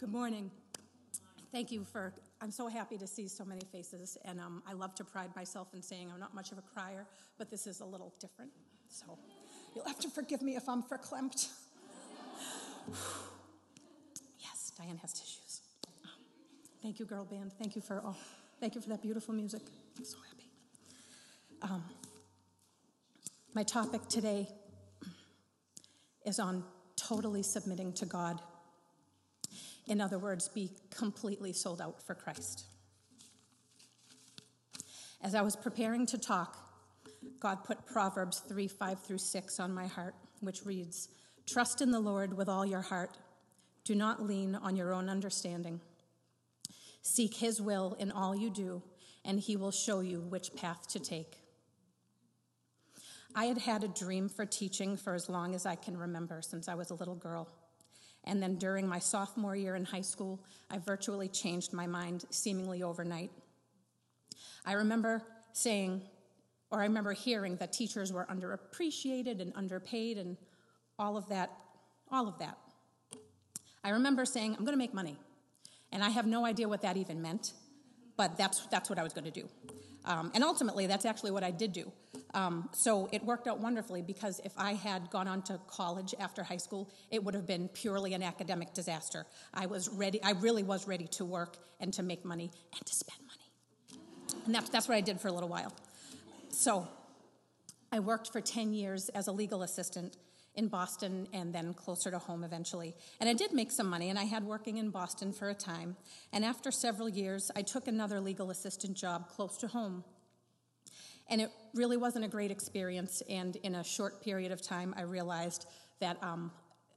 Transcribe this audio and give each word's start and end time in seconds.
Good 0.00 0.12
morning. 0.12 0.50
Thank 1.52 1.70
you 1.70 1.84
for, 1.84 2.14
I'm 2.40 2.50
so 2.50 2.68
happy 2.68 2.96
to 2.96 3.06
see 3.06 3.28
so 3.28 3.44
many 3.44 3.60
faces, 3.70 4.16
and 4.24 4.40
um, 4.40 4.62
I 4.66 4.72
love 4.72 4.94
to 4.94 5.04
pride 5.04 5.28
myself 5.36 5.74
in 5.74 5.82
saying 5.82 6.10
I'm 6.10 6.18
not 6.18 6.34
much 6.34 6.52
of 6.52 6.56
a 6.56 6.62
crier, 6.62 7.06
but 7.36 7.50
this 7.50 7.66
is 7.66 7.80
a 7.80 7.84
little 7.84 8.14
different. 8.18 8.50
So 8.88 9.18
you'll 9.76 9.84
have 9.84 9.98
to 9.98 10.08
forgive 10.08 10.40
me 10.40 10.56
if 10.56 10.70
I'm 10.70 10.82
verklempt. 10.84 11.48
yes, 14.38 14.72
Diane 14.78 14.96
has 14.96 15.12
tissues. 15.12 15.60
thank 16.82 16.98
you, 16.98 17.04
girl 17.04 17.26
band. 17.26 17.52
Thank 17.58 17.76
you 17.76 17.82
for 17.82 18.00
all. 18.00 18.16
Thank 18.58 18.76
you 18.76 18.80
for 18.80 18.88
that 18.88 19.02
beautiful 19.02 19.34
music. 19.34 19.60
I'm 19.98 20.04
so 20.06 20.16
happy. 20.30 21.74
Um, 21.74 21.84
my 23.52 23.64
topic 23.64 24.08
today 24.08 24.48
is 26.24 26.38
on 26.38 26.64
totally 26.96 27.42
submitting 27.42 27.92
to 27.92 28.06
God. 28.06 28.40
In 29.90 30.00
other 30.00 30.20
words, 30.20 30.48
be 30.48 30.70
completely 30.88 31.52
sold 31.52 31.80
out 31.80 32.00
for 32.00 32.14
Christ. 32.14 32.64
As 35.20 35.34
I 35.34 35.42
was 35.42 35.56
preparing 35.56 36.06
to 36.06 36.16
talk, 36.16 36.56
God 37.40 37.64
put 37.64 37.84
Proverbs 37.86 38.38
3 38.48 38.68
5 38.68 39.02
through 39.02 39.18
6 39.18 39.58
on 39.58 39.74
my 39.74 39.88
heart, 39.88 40.14
which 40.38 40.64
reads 40.64 41.08
Trust 41.44 41.82
in 41.82 41.90
the 41.90 41.98
Lord 41.98 42.36
with 42.36 42.48
all 42.48 42.64
your 42.64 42.82
heart. 42.82 43.18
Do 43.82 43.96
not 43.96 44.22
lean 44.22 44.54
on 44.54 44.76
your 44.76 44.92
own 44.92 45.08
understanding. 45.08 45.80
Seek 47.02 47.34
his 47.34 47.60
will 47.60 47.96
in 47.98 48.12
all 48.12 48.36
you 48.36 48.48
do, 48.48 48.84
and 49.24 49.40
he 49.40 49.56
will 49.56 49.72
show 49.72 49.98
you 49.98 50.20
which 50.20 50.54
path 50.54 50.86
to 50.90 51.00
take. 51.00 51.38
I 53.34 53.46
had 53.46 53.58
had 53.58 53.82
a 53.82 53.88
dream 53.88 54.28
for 54.28 54.46
teaching 54.46 54.96
for 54.96 55.14
as 55.14 55.28
long 55.28 55.52
as 55.56 55.66
I 55.66 55.74
can 55.74 55.96
remember 55.96 56.42
since 56.42 56.68
I 56.68 56.76
was 56.76 56.90
a 56.90 56.94
little 56.94 57.16
girl. 57.16 57.48
And 58.24 58.42
then 58.42 58.56
during 58.56 58.86
my 58.86 58.98
sophomore 58.98 59.56
year 59.56 59.76
in 59.76 59.84
high 59.84 60.02
school, 60.02 60.40
I 60.70 60.78
virtually 60.78 61.28
changed 61.28 61.72
my 61.72 61.86
mind 61.86 62.24
seemingly 62.30 62.82
overnight. 62.82 63.30
I 64.64 64.74
remember 64.74 65.22
saying, 65.52 66.02
or 66.70 66.80
I 66.80 66.84
remember 66.84 67.12
hearing 67.12 67.56
that 67.56 67.72
teachers 67.72 68.12
were 68.12 68.26
underappreciated 68.26 69.40
and 69.40 69.52
underpaid 69.56 70.18
and 70.18 70.36
all 70.98 71.16
of 71.16 71.28
that, 71.30 71.50
all 72.10 72.28
of 72.28 72.38
that. 72.38 72.58
I 73.82 73.90
remember 73.90 74.24
saying, 74.24 74.52
I'm 74.52 74.64
going 74.64 74.74
to 74.74 74.78
make 74.78 74.94
money. 74.94 75.16
And 75.92 76.04
I 76.04 76.10
have 76.10 76.26
no 76.26 76.44
idea 76.44 76.68
what 76.68 76.82
that 76.82 76.96
even 76.96 77.20
meant, 77.20 77.52
but 78.16 78.36
that's, 78.36 78.66
that's 78.66 78.88
what 78.90 78.98
I 78.98 79.02
was 79.02 79.12
going 79.12 79.24
to 79.24 79.30
do. 79.30 79.48
Um, 80.04 80.30
and 80.34 80.42
ultimately, 80.42 80.86
that's 80.86 81.04
actually 81.04 81.30
what 81.30 81.44
I 81.44 81.50
did 81.50 81.72
do. 81.72 81.92
Um, 82.32 82.68
so 82.72 83.08
it 83.12 83.24
worked 83.24 83.48
out 83.48 83.58
wonderfully 83.58 84.02
because 84.02 84.40
if 84.44 84.52
I 84.56 84.74
had 84.74 85.10
gone 85.10 85.26
on 85.26 85.42
to 85.42 85.58
college 85.66 86.14
after 86.18 86.42
high 86.42 86.56
school, 86.58 86.88
it 87.10 87.22
would 87.22 87.34
have 87.34 87.46
been 87.46 87.68
purely 87.68 88.14
an 88.14 88.22
academic 88.22 88.72
disaster. 88.72 89.26
I 89.52 89.66
was 89.66 89.88
ready, 89.88 90.22
I 90.22 90.32
really 90.32 90.62
was 90.62 90.86
ready 90.86 91.06
to 91.08 91.24
work 91.24 91.56
and 91.80 91.92
to 91.94 92.02
make 92.02 92.24
money 92.24 92.50
and 92.72 92.86
to 92.86 92.94
spend 92.94 93.18
money. 93.26 94.40
And 94.46 94.54
that's, 94.54 94.70
that's 94.70 94.88
what 94.88 94.94
I 94.94 95.00
did 95.00 95.20
for 95.20 95.28
a 95.28 95.32
little 95.32 95.48
while. 95.48 95.72
So 96.50 96.88
I 97.92 97.98
worked 97.98 98.32
for 98.32 98.40
10 98.40 98.72
years 98.72 99.08
as 99.10 99.26
a 99.26 99.32
legal 99.32 99.62
assistant 99.62 100.16
in 100.54 100.68
Boston 100.68 101.28
and 101.32 101.54
then 101.54 101.74
closer 101.74 102.10
to 102.10 102.18
home 102.18 102.44
eventually. 102.44 102.94
And 103.20 103.28
I 103.28 103.34
did 103.34 103.52
make 103.52 103.70
some 103.70 103.88
money, 103.88 104.10
and 104.10 104.18
I 104.18 104.24
had 104.24 104.44
working 104.44 104.78
in 104.78 104.90
Boston 104.90 105.32
for 105.32 105.48
a 105.48 105.54
time. 105.54 105.96
And 106.32 106.44
after 106.44 106.70
several 106.70 107.08
years, 107.08 107.50
I 107.54 107.62
took 107.62 107.86
another 107.88 108.20
legal 108.20 108.50
assistant 108.50 108.96
job 108.96 109.28
close 109.28 109.56
to 109.58 109.68
home. 109.68 110.04
And 111.28 111.40
it 111.40 111.50
really 111.74 111.96
wasn't 111.96 112.24
a 112.24 112.28
great 112.28 112.50
experience. 112.50 113.22
And 113.30 113.56
in 113.56 113.76
a 113.76 113.84
short 113.84 114.22
period 114.22 114.50
of 114.50 114.60
time, 114.60 114.94
I 114.96 115.02
realized 115.02 115.66
that 116.00 116.16
um, 116.22 116.50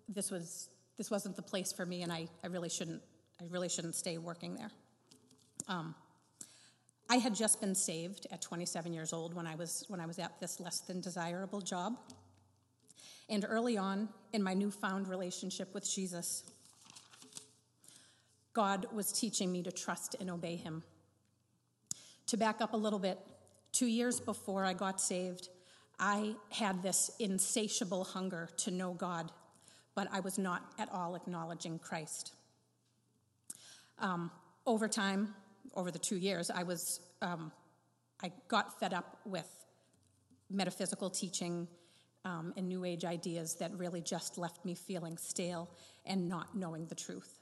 this 0.09 0.31
was 0.31 0.69
this 0.97 1.09
wasn't 1.09 1.35
the 1.35 1.41
place 1.41 1.71
for 1.71 1.85
me, 1.85 2.03
and 2.03 2.11
I, 2.11 2.27
I 2.43 2.47
really 2.47 2.69
shouldn't 2.69 3.01
I 3.39 3.45
really 3.49 3.69
shouldn't 3.69 3.95
stay 3.95 4.17
working 4.17 4.55
there. 4.55 4.71
Um, 5.67 5.95
I 7.09 7.17
had 7.17 7.35
just 7.35 7.59
been 7.61 7.75
saved 7.75 8.27
at 8.31 8.41
27 8.41 8.93
years 8.93 9.13
old 9.13 9.33
when 9.33 9.45
I 9.45 9.55
was 9.55 9.85
when 9.87 9.99
I 9.99 10.05
was 10.05 10.19
at 10.19 10.39
this 10.39 10.59
less 10.59 10.79
than 10.79 11.01
desirable 11.01 11.61
job. 11.61 11.97
And 13.29 13.45
early 13.47 13.77
on 13.77 14.09
in 14.33 14.43
my 14.43 14.53
newfound 14.53 15.07
relationship 15.07 15.73
with 15.73 15.89
Jesus, 15.89 16.43
God 18.53 18.85
was 18.93 19.11
teaching 19.11 19.51
me 19.51 19.63
to 19.63 19.71
trust 19.71 20.15
and 20.19 20.29
obey 20.29 20.55
Him. 20.55 20.83
To 22.27 22.37
back 22.37 22.61
up 22.61 22.73
a 22.73 22.77
little 22.77 22.99
bit, 22.99 23.19
Two 23.73 23.87
years 23.87 24.19
before 24.19 24.63
I 24.63 24.73
got 24.73 25.01
saved, 25.01 25.49
I 25.99 26.35
had 26.51 26.83
this 26.83 27.09
insatiable 27.19 28.03
hunger 28.03 28.47
to 28.57 28.71
know 28.71 28.93
God, 28.93 29.31
but 29.95 30.07
I 30.11 30.19
was 30.19 30.37
not 30.37 30.71
at 30.77 30.89
all 30.93 31.15
acknowledging 31.15 31.79
Christ. 31.79 32.33
Um, 33.97 34.29
over 34.67 34.87
time, 34.87 35.33
over 35.73 35.89
the 35.89 35.97
two 35.97 36.17
years, 36.17 36.51
I 36.51 36.61
was 36.61 36.99
um, 37.23 37.51
I 38.21 38.31
got 38.47 38.79
fed 38.79 38.93
up 38.93 39.17
with 39.25 39.49
metaphysical 40.51 41.09
teaching 41.09 41.67
um, 42.25 42.53
and 42.57 42.67
New 42.67 42.85
Age 42.85 43.05
ideas 43.05 43.55
that 43.55 43.71
really 43.77 44.01
just 44.01 44.37
left 44.37 44.63
me 44.65 44.75
feeling 44.75 45.17
stale 45.17 45.69
and 46.05 46.27
not 46.29 46.55
knowing 46.55 46.85
the 46.85 46.95
truth. 46.95 47.39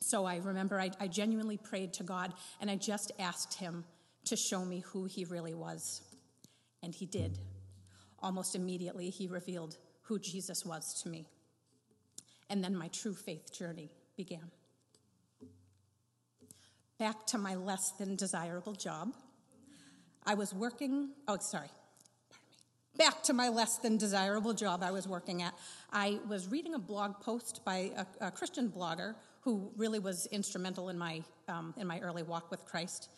So 0.00 0.24
I 0.24 0.36
remember 0.36 0.80
I, 0.80 0.90
I 1.00 1.06
genuinely 1.06 1.56
prayed 1.56 1.92
to 1.94 2.02
God 2.02 2.34
and 2.60 2.70
I 2.70 2.76
just 2.76 3.12
asked 3.18 3.54
Him 3.54 3.84
to 4.26 4.36
show 4.36 4.64
me 4.64 4.80
who 4.80 5.04
he 5.04 5.24
really 5.24 5.54
was. 5.54 6.02
And 6.82 6.94
he 6.94 7.06
did. 7.06 7.38
Almost 8.20 8.54
immediately, 8.54 9.10
he 9.10 9.26
revealed 9.26 9.76
who 10.02 10.18
Jesus 10.18 10.64
was 10.64 11.02
to 11.02 11.08
me. 11.08 11.26
And 12.50 12.62
then 12.62 12.76
my 12.76 12.88
true 12.88 13.14
faith 13.14 13.52
journey 13.56 13.90
began. 14.16 14.50
Back 16.98 17.26
to 17.28 17.38
my 17.38 17.54
less 17.54 17.92
than 17.98 18.16
desirable 18.16 18.74
job. 18.74 19.12
I 20.24 20.34
was 20.34 20.54
working, 20.54 21.10
oh, 21.28 21.38
sorry, 21.40 21.70
back 22.96 23.22
to 23.24 23.32
my 23.32 23.48
less 23.48 23.78
than 23.78 23.96
desirable 23.96 24.52
job 24.52 24.82
I 24.82 24.90
was 24.90 25.08
working 25.08 25.42
at. 25.42 25.54
I 25.92 26.20
was 26.28 26.48
reading 26.48 26.74
a 26.74 26.78
blog 26.78 27.20
post 27.20 27.60
by 27.64 27.92
a, 27.96 28.26
a 28.26 28.30
Christian 28.30 28.68
blogger 28.68 29.14
who 29.40 29.70
really 29.76 29.98
was 29.98 30.26
instrumental 30.26 30.88
in 30.88 30.98
my, 30.98 31.22
um, 31.48 31.74
in 31.76 31.86
my 31.86 32.00
early 32.00 32.22
walk 32.22 32.50
with 32.50 32.64
Christ. 32.64 33.08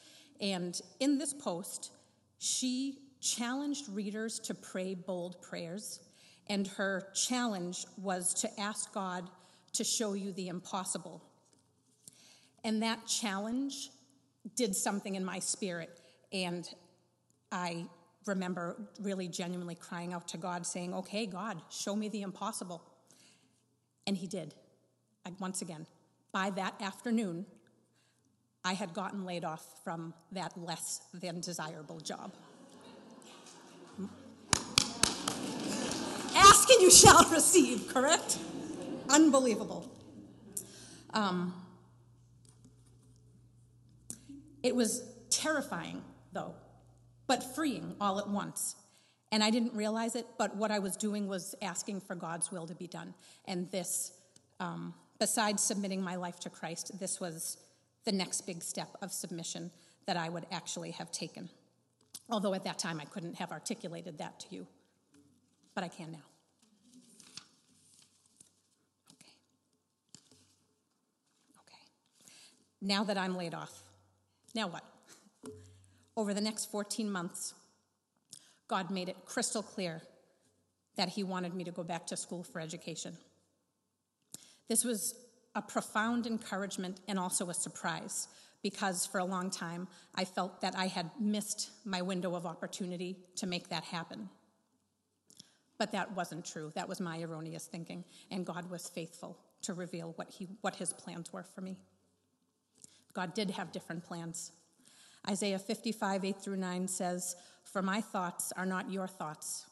And 0.40 0.78
in 1.00 1.18
this 1.18 1.32
post, 1.32 1.92
she 2.38 2.98
challenged 3.20 3.88
readers 3.88 4.38
to 4.40 4.54
pray 4.54 4.94
bold 4.94 5.40
prayers. 5.42 6.00
And 6.48 6.66
her 6.68 7.08
challenge 7.14 7.86
was 7.96 8.34
to 8.34 8.60
ask 8.60 8.92
God 8.92 9.28
to 9.74 9.84
show 9.84 10.14
you 10.14 10.32
the 10.32 10.48
impossible. 10.48 11.22
And 12.64 12.82
that 12.82 13.06
challenge 13.06 13.90
did 14.54 14.74
something 14.74 15.14
in 15.14 15.24
my 15.24 15.38
spirit. 15.38 16.00
And 16.32 16.68
I 17.52 17.86
remember 18.26 18.76
really 19.00 19.28
genuinely 19.28 19.74
crying 19.74 20.12
out 20.12 20.28
to 20.28 20.36
God, 20.36 20.66
saying, 20.66 20.92
Okay, 20.94 21.26
God, 21.26 21.60
show 21.70 21.96
me 21.96 22.08
the 22.08 22.22
impossible. 22.22 22.82
And 24.06 24.16
He 24.16 24.26
did. 24.26 24.54
once 25.40 25.62
again, 25.62 25.86
by 26.32 26.50
that 26.50 26.74
afternoon, 26.80 27.46
I 28.64 28.74
had 28.74 28.92
gotten 28.94 29.24
laid 29.24 29.44
off 29.44 29.64
from 29.84 30.12
that 30.32 30.52
less 30.56 31.00
than 31.14 31.40
desirable 31.40 32.00
job. 32.00 32.32
Ask 36.34 36.68
and 36.70 36.82
you 36.82 36.90
shall 36.90 37.24
receive, 37.30 37.88
correct? 37.88 38.38
Unbelievable. 39.08 39.90
Um, 41.14 41.54
it 44.62 44.74
was 44.74 45.02
terrifying, 45.30 46.02
though, 46.32 46.54
but 47.26 47.42
freeing 47.54 47.94
all 48.00 48.18
at 48.18 48.28
once. 48.28 48.76
And 49.32 49.42
I 49.42 49.50
didn't 49.50 49.74
realize 49.74 50.14
it, 50.14 50.26
but 50.38 50.54
what 50.56 50.70
I 50.70 50.78
was 50.78 50.96
doing 50.96 51.26
was 51.26 51.54
asking 51.60 52.00
for 52.00 52.14
God's 52.14 52.52
will 52.52 52.66
to 52.66 52.74
be 52.74 52.86
done. 52.86 53.12
And 53.46 53.70
this, 53.70 54.12
um, 54.60 54.94
besides 55.18 55.62
submitting 55.62 56.00
my 56.00 56.16
life 56.16 56.38
to 56.40 56.50
Christ, 56.50 56.98
this 56.98 57.20
was 57.20 57.58
the 58.04 58.12
next 58.12 58.42
big 58.42 58.62
step 58.62 58.88
of 59.02 59.12
submission 59.12 59.70
that 60.06 60.16
I 60.16 60.28
would 60.28 60.46
actually 60.52 60.92
have 60.92 61.10
taken. 61.10 61.50
Although 62.30 62.54
at 62.54 62.64
that 62.64 62.78
time 62.78 63.00
I 63.00 63.04
couldn't 63.04 63.34
have 63.36 63.52
articulated 63.52 64.18
that 64.18 64.40
to 64.40 64.54
you, 64.54 64.66
but 65.74 65.84
I 65.84 65.88
can 65.88 66.12
now. 66.12 66.18
Okay. 69.12 69.32
Okay. 71.60 71.82
Now 72.80 73.04
that 73.04 73.18
I'm 73.18 73.36
laid 73.36 73.54
off, 73.54 73.82
now 74.54 74.68
what? 74.68 74.84
Over 76.16 76.32
the 76.32 76.40
next 76.40 76.70
14 76.70 77.10
months, 77.10 77.54
God 78.68 78.90
made 78.90 79.08
it 79.08 79.24
crystal 79.26 79.62
clear 79.62 80.02
that 80.96 81.10
He 81.10 81.22
wanted 81.22 81.54
me 81.54 81.64
to 81.64 81.70
go 81.70 81.84
back 81.84 82.06
to 82.06 82.16
school 82.16 82.42
for 82.42 82.60
education. 82.60 83.16
This 84.68 84.84
was 84.84 85.14
a 85.54 85.62
profound 85.62 86.26
encouragement 86.26 87.00
and 87.06 87.18
also 87.18 87.48
a 87.50 87.54
surprise 87.54 88.28
because 88.62 89.06
for 89.06 89.18
a 89.18 89.24
long 89.24 89.50
time 89.50 89.86
I 90.14 90.24
felt 90.24 90.60
that 90.60 90.74
I 90.76 90.86
had 90.86 91.10
missed 91.20 91.70
my 91.84 92.02
window 92.02 92.34
of 92.34 92.46
opportunity 92.46 93.16
to 93.36 93.46
make 93.46 93.68
that 93.68 93.84
happen. 93.84 94.28
But 95.78 95.92
that 95.92 96.16
wasn't 96.16 96.44
true. 96.44 96.72
That 96.74 96.88
was 96.88 97.00
my 97.00 97.20
erroneous 97.20 97.66
thinking, 97.66 98.04
and 98.30 98.46
God 98.46 98.70
was 98.70 98.88
faithful 98.88 99.38
to 99.62 99.74
reveal 99.74 100.14
what, 100.16 100.30
he, 100.30 100.48
what 100.62 100.76
his 100.76 100.92
plans 100.92 101.32
were 101.32 101.42
for 101.42 101.60
me. 101.60 101.76
God 103.12 103.34
did 103.34 103.50
have 103.50 103.72
different 103.72 104.04
plans. 104.04 104.52
Isaiah 105.28 105.58
55, 105.58 106.24
8 106.24 106.36
through 106.36 106.56
9 106.56 106.86
says, 106.88 107.36
For 107.64 107.82
my 107.82 108.00
thoughts 108.00 108.52
are 108.56 108.66
not 108.66 108.90
your 108.90 109.08
thoughts, 109.08 109.66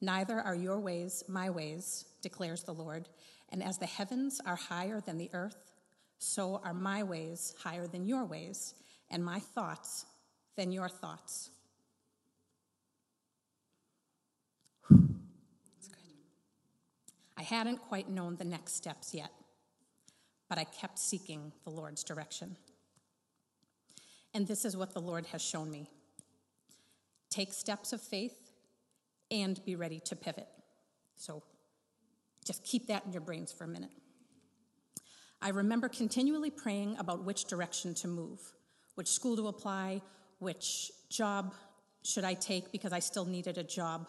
neither 0.00 0.40
are 0.40 0.54
your 0.54 0.80
ways 0.80 1.22
my 1.28 1.48
ways, 1.48 2.06
declares 2.22 2.64
the 2.64 2.74
Lord. 2.74 3.08
And 3.50 3.62
as 3.62 3.78
the 3.78 3.86
heavens 3.86 4.40
are 4.44 4.56
higher 4.56 5.00
than 5.00 5.18
the 5.18 5.30
earth, 5.32 5.72
so 6.18 6.60
are 6.64 6.74
my 6.74 7.04
ways 7.04 7.54
higher 7.62 7.86
than 7.86 8.06
your 8.06 8.24
ways, 8.24 8.74
and 9.10 9.24
my 9.24 9.38
thoughts 9.38 10.06
than 10.56 10.72
your 10.72 10.88
thoughts. 10.88 11.50
That's 14.90 15.88
good. 15.88 16.16
I 17.36 17.42
hadn't 17.42 17.78
quite 17.82 18.08
known 18.08 18.36
the 18.36 18.44
next 18.44 18.74
steps 18.74 19.14
yet, 19.14 19.30
but 20.48 20.58
I 20.58 20.64
kept 20.64 20.98
seeking 20.98 21.52
the 21.64 21.70
Lord's 21.70 22.02
direction. 22.02 22.56
And 24.36 24.46
this 24.46 24.66
is 24.66 24.76
what 24.76 24.92
the 24.92 25.00
Lord 25.00 25.24
has 25.32 25.40
shown 25.40 25.70
me 25.70 25.88
take 27.30 27.54
steps 27.54 27.94
of 27.94 28.02
faith 28.02 28.52
and 29.30 29.64
be 29.64 29.76
ready 29.76 29.98
to 30.00 30.14
pivot. 30.14 30.46
So 31.16 31.42
just 32.44 32.62
keep 32.62 32.86
that 32.88 33.06
in 33.06 33.12
your 33.14 33.22
brains 33.22 33.50
for 33.50 33.64
a 33.64 33.66
minute. 33.66 33.90
I 35.40 35.48
remember 35.48 35.88
continually 35.88 36.50
praying 36.50 36.98
about 36.98 37.24
which 37.24 37.46
direction 37.46 37.94
to 37.94 38.08
move, 38.08 38.40
which 38.94 39.08
school 39.08 39.36
to 39.36 39.48
apply, 39.48 40.02
which 40.38 40.92
job 41.08 41.54
should 42.04 42.24
I 42.24 42.34
take 42.34 42.70
because 42.72 42.92
I 42.92 42.98
still 42.98 43.24
needed 43.24 43.56
a 43.56 43.64
job 43.64 44.06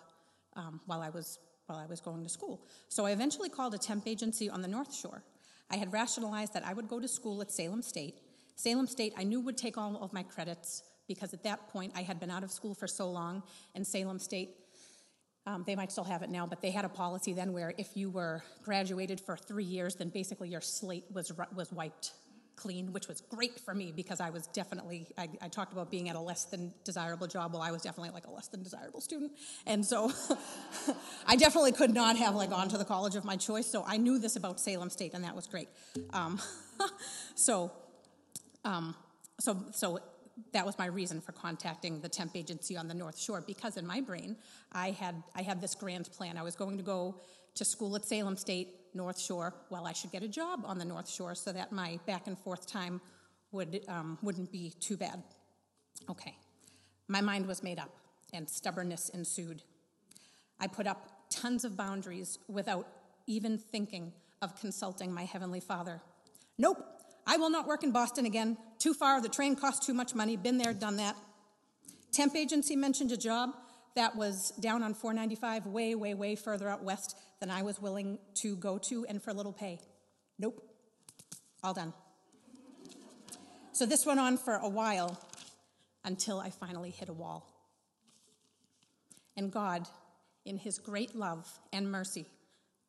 um, 0.57 0.81
while 0.88 1.00
I 1.00 1.09
was 1.09 1.39
while 1.68 1.80
I 1.80 1.85
was 1.85 2.01
going 2.01 2.23
to 2.23 2.30
school. 2.30 2.65
So 2.89 3.06
I 3.06 3.12
eventually 3.12 3.47
called 3.47 3.73
a 3.75 3.77
temp 3.77 4.06
agency 4.06 4.50
on 4.50 4.62
the 4.62 4.68
North 4.68 4.94
Shore. 4.94 5.23
I 5.71 5.77
had 5.77 5.94
rationalized 5.94 6.53
that 6.53 6.65
I 6.65 6.73
would 6.73 6.89
go 6.89 7.00
to 7.00 7.07
school 7.07 7.41
at 7.41 7.50
Salem 7.50 7.81
State. 7.81 8.15
Salem 8.57 8.88
State 8.88 9.13
I 9.15 9.24
knew 9.24 9.39
would 9.39 9.56
take 9.56 9.77
all 9.77 10.04
of 10.04 10.12
my 10.12 10.24
credits 10.24 10.83
because 11.07 11.33
at 11.33 11.44
that 11.44 11.69
point 11.69 11.94
I 11.95 12.01
had 12.01 12.19
been 12.19 12.31
out 12.31 12.44
of 12.44 12.51
school 12.51 12.74
for 12.74 12.88
so 12.88 13.09
long, 13.09 13.44
and 13.75 13.88
Salem 13.88 14.19
State 14.19 14.50
um, 15.45 15.63
they 15.65 15.77
might 15.77 15.94
still 15.94 16.04
have 16.04 16.24
it 16.24 16.30
now, 16.30 16.45
but 16.45 16.62
they 16.62 16.71
had 16.71 16.83
a 16.83 16.89
policy 16.89 17.31
then 17.31 17.54
where 17.54 17.74
if 17.77 17.95
you 17.95 18.09
were 18.09 18.44
graduated 18.63 19.21
for 19.21 19.38
three 19.38 19.63
years, 19.63 19.95
then 19.95 20.09
basically 20.09 20.50
your 20.50 20.59
slate 20.59 21.06
was 21.13 21.31
was 21.56 21.71
wiped 21.71 22.13
clean, 22.57 22.92
which 22.92 23.07
was 23.07 23.21
great 23.21 23.59
for 23.59 23.75
me 23.75 23.94
because 23.95 24.19
I 24.19 24.31
was 24.31 24.48
definitely 24.48 25.07
I, 25.18 25.30
I 25.39 25.48
talked 25.48 25.71
about 25.71 25.92
being 25.92 26.09
at 26.09 26.15
a 26.15 26.19
less 26.19 26.45
than 26.45 26.74
desirable 26.83 27.27
job. 27.27 27.54
Well, 27.54 27.62
I 27.62 27.71
was 27.71 27.83
definitely 27.83 28.09
like 28.09 28.25
a 28.25 28.31
less 28.31 28.48
than 28.48 28.63
desirable 28.63 29.00
student, 29.00 29.33
and 29.68 29.86
so 29.86 30.12
I 31.27 31.36
definitely 31.36 31.74
could 31.74 31.94
not 31.94 32.18
have 32.18 32.33
like 32.33 32.50
gone 32.50 32.68
to 32.69 32.77
the 32.77 32.86
college 32.86 33.15
of 33.15 33.24
my 33.24 33.38
choice. 33.38 33.68
So 33.68 33.86
I 33.88 33.98
knew 33.98 34.18
this 34.18 34.36
about 34.36 34.59
Salem 34.59 34.89
State, 34.89 35.13
and 35.13 35.24
that 35.24 35.36
was 35.36 35.45
great. 35.45 35.69
Um, 36.12 36.42
so, 37.36 37.71
um, 38.68 38.96
so 39.40 39.58
so 39.72 40.00
that 40.52 40.66
was 40.66 40.78
my 40.78 40.86
reason 40.86 41.22
for 41.22 41.31
contacting 41.31 42.00
the 42.02 42.10
temp 42.10 42.36
agency 42.36 42.78
on 42.78 42.88
the 42.88 42.94
North 42.94 43.19
Shore 43.19 43.44
because 43.46 43.78
in 43.78 43.86
my 43.86 44.02
brain, 44.02 44.36
I 44.72 44.92
had, 44.92 45.16
I 45.36 45.42
had 45.42 45.62
this 45.62 45.75
grand 45.75 46.12
plan. 46.12 46.38
I 46.38 46.44
was 46.44 46.56
going 46.56 46.78
to 46.78 46.84
go 46.84 47.22
to 47.56 47.66
school 47.66 47.96
at 47.96 48.06
Salem 48.06 48.38
State, 48.38 48.69
North 48.94 49.19
Shore. 49.19 49.56
Well, 49.69 49.88
I 49.88 49.94
should 49.94 50.12
get 50.12 50.24
a 50.24 50.28
job 50.28 50.62
on 50.66 50.78
the 50.78 50.86
North 50.86 51.10
Shore 51.10 51.34
so 51.34 51.52
that 51.54 51.72
my 51.72 52.00
back 52.06 52.28
and 52.28 52.38
forth 52.38 52.68
time 52.68 53.02
would, 53.52 53.81
um, 53.88 54.18
wouldn't 54.22 54.52
be 54.52 54.74
too 54.80 54.98
bad. 54.98 55.24
Okay. 56.10 56.36
My 57.08 57.22
mind 57.22 57.48
was 57.48 57.64
made 57.64 57.80
up, 57.80 57.90
and 58.34 58.48
stubbornness 58.50 59.10
ensued. 59.10 59.64
I 60.60 60.68
put 60.68 60.86
up 60.86 61.10
tons 61.30 61.64
of 61.66 61.75
boundaries 61.78 62.38
without 62.48 62.88
even 63.25 63.58
thinking 63.58 64.14
of 64.42 64.60
consulting 64.60 65.12
my 65.12 65.24
Heavenly 65.24 65.62
Father. 65.62 66.02
Nope, 66.58 66.86
I 67.29 67.35
will 67.35 67.50
not 67.50 67.68
work 67.68 67.83
in 67.83 67.91
Boston 67.91 68.25
again. 68.25 68.57
Too 68.79 68.94
far, 68.94 69.21
the 69.21 69.27
train 69.27 69.57
costs 69.57 69.85
too 69.85 69.94
much 69.94 70.15
money. 70.15 70.38
Been 70.38 70.57
there, 70.57 70.74
done 70.74 70.95
that. 70.95 71.15
Temp 72.13 72.35
agency 72.35 72.77
mentioned 72.77 73.12
a 73.12 73.18
job 73.18 73.51
that 73.95 74.15
was 74.15 74.51
down 74.59 74.81
on 74.81 74.94
495, 74.94 75.65
way, 75.65 75.94
way, 75.94 76.13
way 76.13 76.35
further 76.35 76.69
out 76.69 76.83
west 76.83 77.18
than 77.41 77.51
I 77.51 77.63
was 77.63 77.81
willing 77.81 78.18
to 78.35 78.56
go 78.56 78.77
to, 78.77 79.06
and 79.07 79.21
for 79.21 79.33
little 79.33 79.51
pay. 79.51 79.79
Nope. 80.39 80.63
All 81.63 81.74
done. 81.74 81.94
So 83.73 83.85
this 83.85 84.06
went 84.06 84.19
on 84.19 84.38
for 84.38 84.56
a 84.56 84.69
while 84.69 85.19
until 86.06 86.39
I 86.39 86.50
finally 86.50 86.91
hit 86.91 87.09
a 87.09 87.13
wall. 87.13 87.45
And 89.35 89.51
God, 89.51 89.85
in 90.45 90.57
His 90.57 90.80
great 90.80 91.13
love 91.13 91.45
and 91.73 91.91
mercy, 91.91 92.25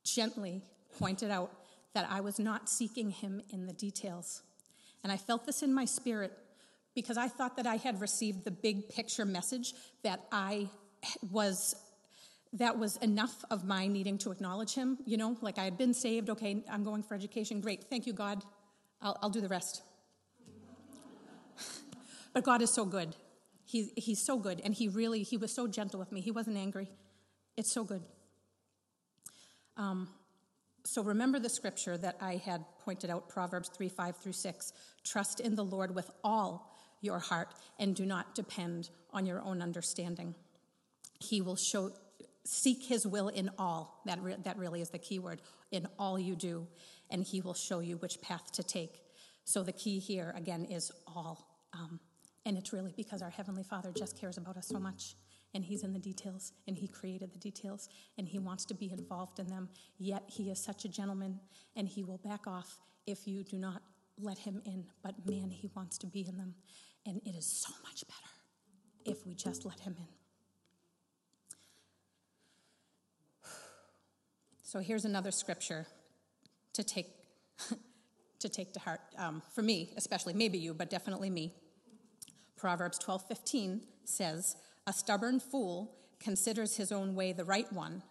gently 0.05 0.63
pointed 0.99 1.31
out 1.31 1.51
that 1.95 2.07
I 2.11 2.21
was 2.21 2.39
not 2.39 2.69
seeking 2.69 3.11
him 3.11 3.43
in 3.51 3.67
the 3.67 3.73
details. 3.73 4.43
And 5.03 5.13
I 5.13 5.17
felt 5.17 5.47
this 5.47 5.63
in 5.63 5.73
my 5.73 5.85
spirit 5.85 6.33
because 6.95 7.17
I 7.17 7.29
thought 7.29 7.57
that 7.57 7.67
I 7.67 7.77
had 7.77 8.01
received 8.01 8.45
the 8.45 8.51
big 8.51 8.89
picture 8.89 9.25
message 9.25 9.75
that 10.03 10.25
I 10.33 10.69
was 11.31 11.75
that 12.55 12.79
was 12.79 12.97
enough 12.97 13.45
of 13.51 13.65
my 13.65 13.87
needing 13.87 14.17
to 14.19 14.33
acknowledge 14.33 14.75
him 14.75 14.97
you 15.05 15.19
know? 15.19 15.37
Like 15.43 15.59
i 15.59 15.65
had 15.65 15.77
been 15.79 15.95
saved. 15.95 16.31
Okay 16.31 16.65
i'm 16.71 16.83
going 16.83 17.03
for 17.03 17.15
education. 17.15 17.61
Great. 17.61 17.85
Thank 17.85 18.07
you 18.07 18.13
god. 18.13 18.43
I'll, 19.01 19.17
I'll 19.23 19.31
do 19.31 19.41
the 19.41 19.49
rest. 19.49 19.83
But 22.33 22.45
god 22.45 22.63
is 22.63 22.73
so 22.73 22.85
good. 22.85 23.15
He, 23.65 23.93
he's 23.97 24.25
so 24.25 24.39
good. 24.39 24.61
And 24.65 24.75
he 24.75 24.89
really 24.89 25.23
he 25.23 25.37
was 25.37 25.55
so 25.55 25.67
gentle 25.67 25.99
with 26.01 26.11
me. 26.11 26.21
He 26.21 26.31
wasn't 26.31 26.57
angry. 26.57 26.89
It's 27.57 27.73
so 27.73 27.85
good. 27.85 28.03
Um, 29.77 30.09
so 30.89 31.03
remember 31.03 31.39
the 31.39 31.51
scripture 31.51 31.99
that 31.99 32.17
I 32.19 32.37
had 32.37 32.65
pointed 32.83 33.11
out, 33.11 33.29
Proverbs 33.29 33.69
3 33.69 33.91
5 33.91 34.17
through 34.17 34.33
6. 34.33 34.73
Trust 35.05 35.39
in 35.39 35.55
the 35.55 35.65
Lord 35.65 35.95
with 35.95 36.11
all 36.25 36.75
your 37.03 37.19
heart 37.19 37.51
and 37.79 37.95
do 37.95 38.07
not 38.07 38.35
depend 38.35 38.89
on 39.13 39.27
your 39.27 39.43
own 39.43 39.61
understanding. 39.61 40.35
He 41.21 41.43
will 41.43 41.57
show, 41.57 41.93
seek 42.45 42.85
his 42.85 43.07
will 43.07 43.29
in 43.29 43.51
all. 43.59 44.01
That, 44.07 44.19
re, 44.23 44.37
that 44.45 44.57
really 44.57 44.81
is 44.81 44.89
the 44.89 44.99
key 44.99 45.19
word 45.19 45.43
in 45.71 45.87
all 45.99 46.19
you 46.19 46.35
do, 46.35 46.67
and 47.11 47.23
he 47.23 47.43
will 47.43 47.53
show 47.53 47.81
you 47.81 47.99
which 47.99 48.23
path 48.23 48.51
to 48.53 48.63
take. 48.63 49.03
So 49.45 49.63
the 49.63 49.73
key 49.73 49.99
here, 49.99 50.33
again, 50.39 50.65
is 50.65 50.91
all. 51.07 51.47
Um, 51.75 52.01
and 52.47 52.57
it's 52.57 52.73
really 52.73 52.95
because 52.97 53.21
our 53.21 53.29
Heavenly 53.29 53.63
Father 53.63 53.93
just 53.95 54.19
cares 54.19 54.39
about 54.39 54.57
us 54.57 54.69
so 54.69 54.79
much 54.79 55.17
and 55.55 55.65
He's 55.65 55.83
in 55.83 55.93
the 55.93 55.99
details, 55.99 56.53
and 56.67 56.77
He 56.77 56.89
created 56.89 57.33
the 57.33 57.39
details, 57.39 57.89
and 58.17 58.29
He 58.29 58.39
wants 58.39 58.65
to 58.67 58.75
be 58.75 58.91
involved 58.91 59.39
in 59.39 59.47
them. 59.47 59.69
Yet 59.99 60.25
He 60.27 60.51
is 60.51 60.63
such 60.63 60.85
a 60.85 60.89
gentleman, 60.89 61.41
and 61.77 61.89
He 61.89 62.05
will 62.05 62.19
back 62.19 62.47
off 62.47 62.79
if 63.07 63.27
you 63.27 63.43
do 63.43 63.59
not 63.59 63.83
let 64.21 64.39
Him 64.39 64.63
in. 64.65 64.85
But 65.03 65.15
man, 65.27 65.51
He 65.51 65.71
wants 65.75 65.99
to 65.99 66.07
be 66.07 66.27
in 66.29 66.37
them, 66.37 66.55
and 67.07 67.21
it 67.25 67.35
is 67.35 67.47
so 67.47 67.73
much 67.83 68.05
better 68.07 68.31
if 69.05 69.27
we 69.27 69.35
just 69.35 69.65
let 69.65 69.81
Him 69.81 69.97
in. 69.99 70.09
So 74.63 74.81
here's 74.81 75.07
another 75.07 75.31
scripture 75.31 75.87
to 76.75 76.85
take 76.85 77.07
to 78.41 78.49
take 78.51 78.75
to 78.75 78.81
heart 78.81 79.01
um, 79.17 79.43
for 79.55 79.63
me, 79.63 79.95
especially 79.97 80.35
maybe 80.35 80.59
you, 80.59 80.75
but 80.75 80.91
definitely 80.91 81.31
me. 81.31 81.55
Proverbs 82.59 82.99
12:15 82.99 83.81
says, 84.05 84.57
a 84.89 84.93
stubborn 84.93 85.39
fool 85.39 85.95
considers 86.19 86.77
his 86.77 86.91
own 86.91 87.15
way 87.15 87.31
the 87.35 87.45
right 87.45 87.71
one, 87.71 88.03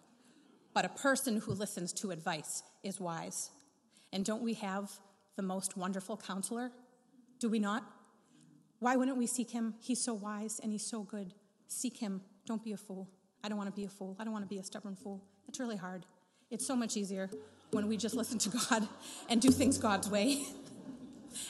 but 0.72 0.84
a 0.84 0.88
person 0.88 1.40
who 1.40 1.52
listens 1.52 1.92
to 1.92 2.12
advice 2.12 2.62
is 2.84 3.00
wise. 3.00 3.50
And 4.12 4.24
don't 4.24 4.42
we 4.42 4.54
have 4.54 4.88
the 5.34 5.42
most 5.42 5.76
wonderful 5.76 6.16
counselor? 6.16 6.70
Do 7.40 7.48
we 7.48 7.58
not? 7.58 7.82
Why 8.78 8.94
wouldn't 8.94 9.16
we 9.16 9.26
seek 9.26 9.50
him? 9.50 9.74
He's 9.80 10.00
so 10.00 10.14
wise 10.14 10.60
and 10.62 10.70
he's 10.70 10.86
so 10.86 11.02
good. 11.02 11.34
Seek 11.66 11.96
him. 11.96 12.20
Don't 12.46 12.62
be 12.62 12.72
a 12.72 12.76
fool. 12.76 13.08
I 13.42 13.48
don't 13.48 13.58
want 13.58 13.68
to 13.68 13.76
be 13.76 13.84
a 13.84 13.90
fool. 13.90 14.16
I 14.20 14.22
don't 14.22 14.32
want 14.32 14.44
to 14.44 14.48
be 14.48 14.60
a 14.60 14.64
stubborn 14.64 14.94
fool. 14.94 15.24
It's 15.48 15.58
really 15.58 15.76
hard. 15.76 16.06
It's 16.48 16.64
so 16.64 16.76
much 16.76 16.96
easier 16.96 17.28
when 17.72 17.88
we 17.88 17.96
just 17.96 18.14
listen 18.14 18.38
to 18.38 18.50
God 18.50 18.86
and 19.28 19.42
do 19.42 19.50
things 19.50 19.78
God's 19.78 20.08
way. 20.08 20.46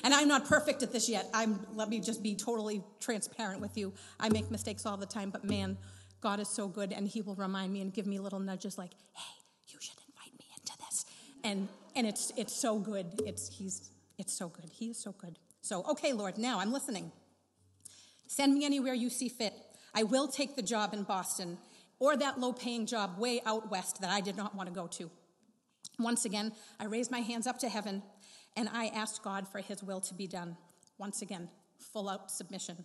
And 0.05 0.15
I'm 0.15 0.29
not 0.29 0.47
perfect 0.47 0.83
at 0.83 0.93
this 0.93 1.09
yet. 1.09 1.29
I'm 1.35 1.67
let 1.75 1.89
me 1.89 2.01
just 2.01 2.23
be 2.23 2.35
totally 2.35 2.83
transparent 3.01 3.61
with 3.61 3.77
you. 3.77 3.93
I 4.19 4.29
make 4.29 4.51
mistakes 4.51 4.87
all 4.87 4.97
the 4.97 5.07
time, 5.07 5.31
but 5.31 5.45
man, 5.45 5.77
God 6.21 6.41
is 6.41 6.49
so 6.49 6.69
good 6.69 6.93
and 6.93 7.07
he 7.07 7.23
will 7.23 7.37
remind 7.37 7.73
me 7.73 7.81
and 7.81 7.93
give 7.93 8.07
me 8.07 8.19
little 8.19 8.41
nudges 8.41 8.79
like, 8.79 8.93
"Hey, 9.15 9.35
you 9.69 9.79
should 9.81 9.99
invite 10.09 10.39
me 10.39 10.47
into 10.57 10.73
this." 10.79 11.05
And 11.45 11.69
and 11.95 12.07
it's 12.07 12.33
it's 12.37 12.55
so 12.55 12.79
good. 12.79 13.07
It's 13.27 13.49
he's 13.49 13.91
it's 14.19 14.33
so 14.33 14.49
good. 14.49 14.71
He 14.71 14.91
is 14.91 14.99
so 14.99 15.13
good. 15.13 15.39
So, 15.61 15.85
okay, 15.91 16.13
Lord, 16.13 16.39
now 16.39 16.61
I'm 16.61 16.73
listening. 16.73 17.13
Send 18.27 18.55
me 18.55 18.65
anywhere 18.65 18.95
you 18.95 19.11
see 19.11 19.29
fit. 19.29 19.55
I 19.95 20.03
will 20.03 20.29
take 20.29 20.57
the 20.57 20.63
job 20.63 20.93
in 20.93 21.03
Boston 21.03 21.59
or 21.99 22.17
that 22.17 22.39
low 22.39 22.53
paying 22.53 22.87
job 22.87 23.19
way 23.19 23.41
out 23.47 23.71
west 23.71 24.01
that 24.01 24.11
I 24.11 24.21
did 24.21 24.37
not 24.37 24.55
want 24.55 24.69
to 24.69 24.75
go 24.75 24.87
to. 24.87 25.11
Once 25.99 26.25
again, 26.25 26.53
I 26.79 26.85
raise 26.85 27.11
my 27.11 27.21
hands 27.21 27.47
up 27.47 27.59
to 27.61 27.69
heaven 27.69 28.03
and 28.59 28.69
I 28.73 28.89
asked 28.89 29.23
God 29.23 29.47
for 29.47 29.61
his 29.61 29.85
will 29.85 30.01
to 30.01 30.15
be 30.15 30.27
done. 30.27 30.57
Once 30.99 31.23
again, 31.23 31.49
full 31.93 32.09
out 32.09 32.29
submission. 32.29 32.85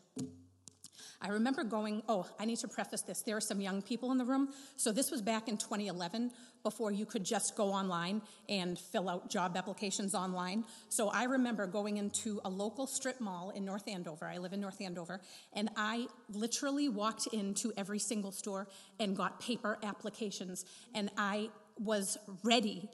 I 1.20 1.30
remember 1.30 1.64
going, 1.64 2.04
oh, 2.08 2.28
I 2.40 2.46
need 2.46 2.60
to 2.60 2.68
preface 2.68 3.02
this. 3.02 3.24
There 3.24 3.36
are 3.36 3.42
some 3.42 3.60
young 3.60 3.82
people 3.82 4.12
in 4.12 4.20
the 4.20 4.26
room. 4.26 4.50
So 4.76 4.92
this 4.92 5.10
was 5.10 5.24
back 5.24 5.48
in 5.48 5.58
2011 5.58 6.32
before 6.62 6.92
you 6.92 7.08
could 7.08 7.24
just 7.24 7.56
go 7.56 7.72
online 7.72 8.22
and 8.48 8.78
fill 8.78 9.10
out 9.10 9.32
job 9.32 9.58
applications 9.58 10.14
online. 10.14 10.64
So 10.90 11.10
I 11.10 11.24
remember 11.24 11.66
going 11.66 11.98
into 11.98 12.40
a 12.46 12.50
local 12.50 12.86
strip 12.86 13.20
mall 13.20 13.50
in 13.50 13.66
North 13.66 13.88
Andover. 13.88 14.28
I 14.28 14.38
live 14.38 14.54
in 14.54 14.62
North 14.62 14.80
Andover. 14.80 15.22
And 15.54 15.70
I 15.76 16.06
literally 16.30 16.88
walked 16.88 17.28
into 17.34 17.74
every 17.78 18.00
single 18.00 18.32
store 18.32 18.68
and 19.00 19.18
got 19.18 19.40
paper 19.40 19.80
applications. 19.82 20.66
And 20.94 21.10
I 21.18 21.50
was 21.80 22.18
ready 22.44 22.90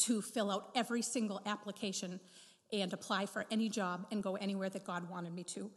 to 0.00 0.22
fill 0.22 0.50
out 0.50 0.70
every 0.74 1.02
single 1.02 1.40
application 1.46 2.20
and 2.72 2.92
apply 2.92 3.26
for 3.26 3.46
any 3.50 3.68
job 3.68 4.06
and 4.10 4.22
go 4.22 4.36
anywhere 4.36 4.68
that 4.68 4.84
God 4.84 5.08
wanted 5.10 5.34
me 5.34 5.44
to 5.44 5.70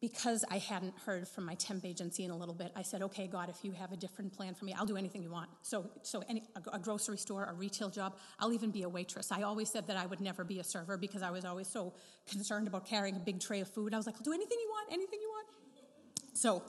because 0.00 0.44
I 0.48 0.58
hadn't 0.58 0.96
heard 1.04 1.26
from 1.26 1.44
my 1.44 1.54
temp 1.54 1.84
agency 1.84 2.24
in 2.24 2.30
a 2.30 2.36
little 2.36 2.54
bit, 2.54 2.70
I 2.76 2.82
said, 2.82 3.02
"Okay, 3.02 3.26
God, 3.26 3.48
if 3.48 3.64
you 3.64 3.72
have 3.72 3.90
a 3.90 3.96
different 3.96 4.32
plan 4.32 4.54
for 4.54 4.64
me, 4.64 4.72
I'll 4.72 4.86
do 4.86 4.96
anything 4.96 5.22
you 5.22 5.30
want." 5.30 5.50
So, 5.62 5.90
so 6.02 6.22
any 6.28 6.44
a, 6.72 6.78
grocery 6.78 7.18
store, 7.18 7.44
a 7.44 7.52
retail 7.52 7.90
job, 7.90 8.16
I'll 8.38 8.52
even 8.52 8.70
be 8.70 8.82
a 8.82 8.88
waitress. 8.88 9.32
I 9.32 9.42
always 9.42 9.70
said 9.70 9.88
that 9.88 9.96
I 9.96 10.06
would 10.06 10.20
never 10.20 10.44
be 10.44 10.60
a 10.60 10.64
server 10.64 10.96
because 10.96 11.22
I 11.22 11.30
was 11.30 11.44
always 11.44 11.66
so 11.66 11.94
concerned 12.26 12.68
about 12.68 12.86
carrying 12.86 13.16
a 13.16 13.20
big 13.20 13.40
tray 13.40 13.60
of 13.60 13.68
food. 13.68 13.92
I 13.92 13.96
was 13.96 14.06
like, 14.06 14.16
"I'll 14.16 14.22
do 14.22 14.32
anything 14.32 14.58
you 14.60 14.68
want, 14.70 14.92
anything 14.92 15.20
you 15.20 15.30
want." 15.30 15.48
So, 16.34 16.62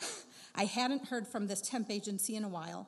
I 0.54 0.66
hadn't 0.66 1.06
heard 1.06 1.26
from 1.26 1.46
this 1.46 1.62
temp 1.62 1.90
agency 1.90 2.36
in 2.36 2.44
a 2.44 2.48
while, 2.48 2.86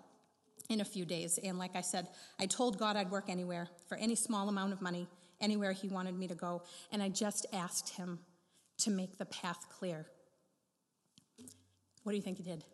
in 0.71 0.80
a 0.80 0.85
few 0.85 1.04
days, 1.04 1.38
and 1.42 1.59
like 1.59 1.76
I 1.76 1.83
said, 1.83 2.09
I 2.40 2.47
told 2.47 2.78
God 2.78 2.97
I'd 2.97 3.11
work 3.11 3.28
anywhere 3.28 3.68
for 3.88 3.97
any 3.97 4.14
small 4.14 4.49
amount 4.49 4.73
of 4.73 4.80
money, 4.80 5.06
anywhere 5.40 5.73
He 5.73 5.88
wanted 5.88 6.18
me 6.18 6.26
to 6.28 6.35
go, 6.35 6.62
and 6.90 7.02
I 7.02 7.11
just 7.11 7.47
asked 7.52 7.90
Him 7.90 8.18
to 8.78 8.90
make 8.90 9.18
the 9.18 9.26
path 9.26 9.66
clear. 9.68 10.06
What 12.02 12.12
do 12.12 12.16
you 12.16 12.23
think 12.23 12.38
he 12.38 12.42
did? 12.42 12.64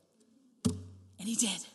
And 1.18 1.28
he 1.28 1.34
did. 1.34 1.66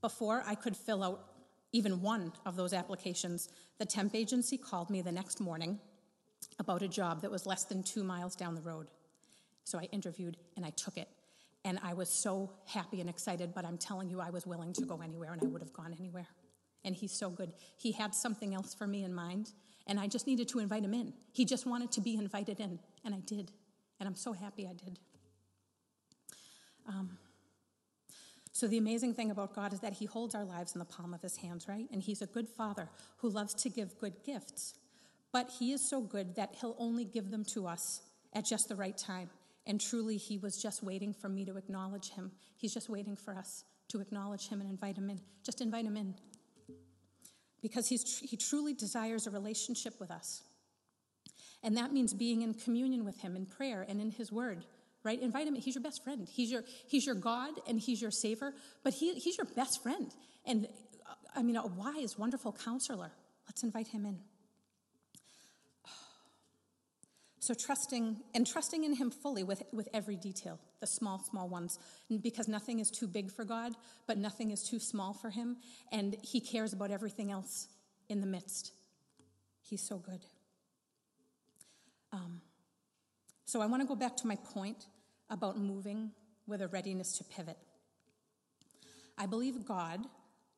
Before 0.00 0.42
I 0.46 0.54
could 0.54 0.76
fill 0.76 1.02
out 1.02 1.24
even 1.72 2.02
one 2.02 2.32
of 2.44 2.56
those 2.56 2.72
applications, 2.72 3.48
the 3.78 3.86
temp 3.86 4.14
agency 4.14 4.58
called 4.58 4.90
me 4.90 5.02
the 5.02 5.12
next 5.12 5.40
morning 5.40 5.78
about 6.58 6.82
a 6.82 6.88
job 6.88 7.22
that 7.22 7.30
was 7.30 7.46
less 7.46 7.64
than 7.64 7.82
two 7.82 8.02
miles 8.02 8.34
down 8.34 8.54
the 8.54 8.60
road. 8.60 8.88
So 9.64 9.78
I 9.78 9.84
interviewed 9.84 10.36
and 10.56 10.66
I 10.66 10.70
took 10.70 10.96
it. 10.96 11.08
And 11.64 11.78
I 11.82 11.94
was 11.94 12.08
so 12.08 12.52
happy 12.66 13.00
and 13.00 13.08
excited, 13.08 13.54
but 13.54 13.64
I'm 13.64 13.78
telling 13.78 14.10
you, 14.10 14.20
I 14.20 14.30
was 14.30 14.46
willing 14.46 14.72
to 14.74 14.82
go 14.82 15.00
anywhere 15.00 15.32
and 15.32 15.42
I 15.42 15.46
would 15.46 15.62
have 15.62 15.72
gone 15.72 15.94
anywhere. 15.98 16.26
And 16.84 16.94
he's 16.94 17.12
so 17.12 17.30
good. 17.30 17.52
He 17.76 17.92
had 17.92 18.14
something 18.14 18.54
else 18.54 18.74
for 18.74 18.88
me 18.88 19.04
in 19.04 19.14
mind, 19.14 19.52
and 19.86 20.00
I 20.00 20.08
just 20.08 20.26
needed 20.26 20.48
to 20.48 20.58
invite 20.58 20.82
him 20.82 20.94
in. 20.94 21.12
He 21.30 21.44
just 21.44 21.64
wanted 21.64 21.92
to 21.92 22.00
be 22.00 22.16
invited 22.16 22.58
in, 22.58 22.80
and 23.04 23.14
I 23.14 23.20
did. 23.20 23.52
And 24.00 24.08
I'm 24.08 24.16
so 24.16 24.32
happy 24.32 24.66
I 24.66 24.72
did. 24.72 24.98
Um, 26.88 27.18
so, 28.54 28.66
the 28.66 28.76
amazing 28.78 29.14
thing 29.14 29.30
about 29.30 29.54
God 29.54 29.72
is 29.72 29.80
that 29.80 29.94
He 29.94 30.04
holds 30.04 30.34
our 30.34 30.44
lives 30.44 30.74
in 30.74 30.78
the 30.78 30.84
palm 30.84 31.14
of 31.14 31.22
His 31.22 31.36
hands, 31.36 31.68
right? 31.68 31.88
And 31.90 32.02
He's 32.02 32.20
a 32.20 32.26
good 32.26 32.48
Father 32.48 32.90
who 33.18 33.30
loves 33.30 33.54
to 33.54 33.70
give 33.70 33.98
good 33.98 34.22
gifts. 34.24 34.74
But 35.32 35.50
He 35.58 35.72
is 35.72 35.80
so 35.80 36.02
good 36.02 36.34
that 36.34 36.56
He'll 36.60 36.76
only 36.78 37.04
give 37.04 37.30
them 37.30 37.44
to 37.46 37.66
us 37.66 38.02
at 38.34 38.44
just 38.44 38.68
the 38.68 38.76
right 38.76 38.96
time. 38.96 39.30
And 39.66 39.80
truly, 39.80 40.16
He 40.16 40.38
was 40.38 40.60
just 40.60 40.82
waiting 40.82 41.12
for 41.12 41.28
me 41.28 41.44
to 41.44 41.56
acknowledge 41.56 42.10
Him. 42.10 42.32
He's 42.56 42.74
just 42.74 42.88
waiting 42.88 43.16
for 43.16 43.34
us 43.34 43.64
to 43.88 44.00
acknowledge 44.00 44.48
Him 44.48 44.60
and 44.60 44.68
invite 44.68 44.96
Him 44.96 45.10
in. 45.10 45.20
Just 45.44 45.60
invite 45.60 45.84
Him 45.84 45.96
in 45.96 46.14
because 47.62 47.88
he's, 47.88 48.18
he 48.18 48.36
truly 48.36 48.74
desires 48.74 49.26
a 49.26 49.30
relationship 49.30 49.94
with 50.00 50.10
us. 50.10 50.42
And 51.62 51.76
that 51.76 51.92
means 51.92 52.12
being 52.12 52.42
in 52.42 52.54
communion 52.54 53.04
with 53.04 53.20
him 53.20 53.36
in 53.36 53.46
prayer 53.46 53.86
and 53.88 54.00
in 54.00 54.10
his 54.10 54.32
word, 54.32 54.64
right? 55.04 55.20
Invite 55.20 55.46
him. 55.46 55.54
He's 55.54 55.76
your 55.76 55.82
best 55.82 56.02
friend. 56.02 56.28
He's 56.28 56.50
your, 56.50 56.64
he's 56.88 57.06
your 57.06 57.14
God 57.14 57.52
and 57.68 57.80
he's 57.80 58.02
your 58.02 58.10
savior, 58.10 58.52
but 58.82 58.92
he, 58.92 59.14
he's 59.14 59.38
your 59.38 59.46
best 59.54 59.80
friend. 59.80 60.12
And 60.44 60.66
uh, 61.08 61.14
I 61.36 61.42
mean, 61.42 61.56
a 61.56 61.66
wise, 61.66 62.18
wonderful 62.18 62.52
counselor. 62.52 63.12
Let's 63.46 63.62
invite 63.62 63.88
him 63.88 64.04
in. 64.04 64.18
So 67.42 67.54
trusting 67.54 68.18
and 68.36 68.46
trusting 68.46 68.84
in 68.84 68.94
him 68.94 69.10
fully 69.10 69.42
with, 69.42 69.64
with 69.72 69.88
every 69.92 70.14
detail, 70.14 70.60
the 70.78 70.86
small, 70.86 71.18
small 71.18 71.48
ones, 71.48 71.80
because 72.22 72.46
nothing 72.46 72.78
is 72.78 72.88
too 72.88 73.08
big 73.08 73.32
for 73.32 73.44
God, 73.44 73.72
but 74.06 74.16
nothing 74.16 74.52
is 74.52 74.62
too 74.62 74.78
small 74.78 75.12
for 75.12 75.28
him, 75.28 75.56
and 75.90 76.16
he 76.22 76.38
cares 76.38 76.72
about 76.72 76.92
everything 76.92 77.32
else 77.32 77.66
in 78.08 78.20
the 78.20 78.28
midst. 78.28 78.70
He's 79.60 79.82
so 79.82 79.96
good. 79.98 80.20
Um, 82.12 82.42
so 83.44 83.60
I 83.60 83.66
want 83.66 83.82
to 83.82 83.88
go 83.88 83.96
back 83.96 84.16
to 84.18 84.28
my 84.28 84.36
point 84.36 84.86
about 85.28 85.58
moving 85.58 86.12
with 86.46 86.62
a 86.62 86.68
readiness 86.68 87.18
to 87.18 87.24
pivot. 87.24 87.58
I 89.18 89.26
believe 89.26 89.66
God 89.66 90.06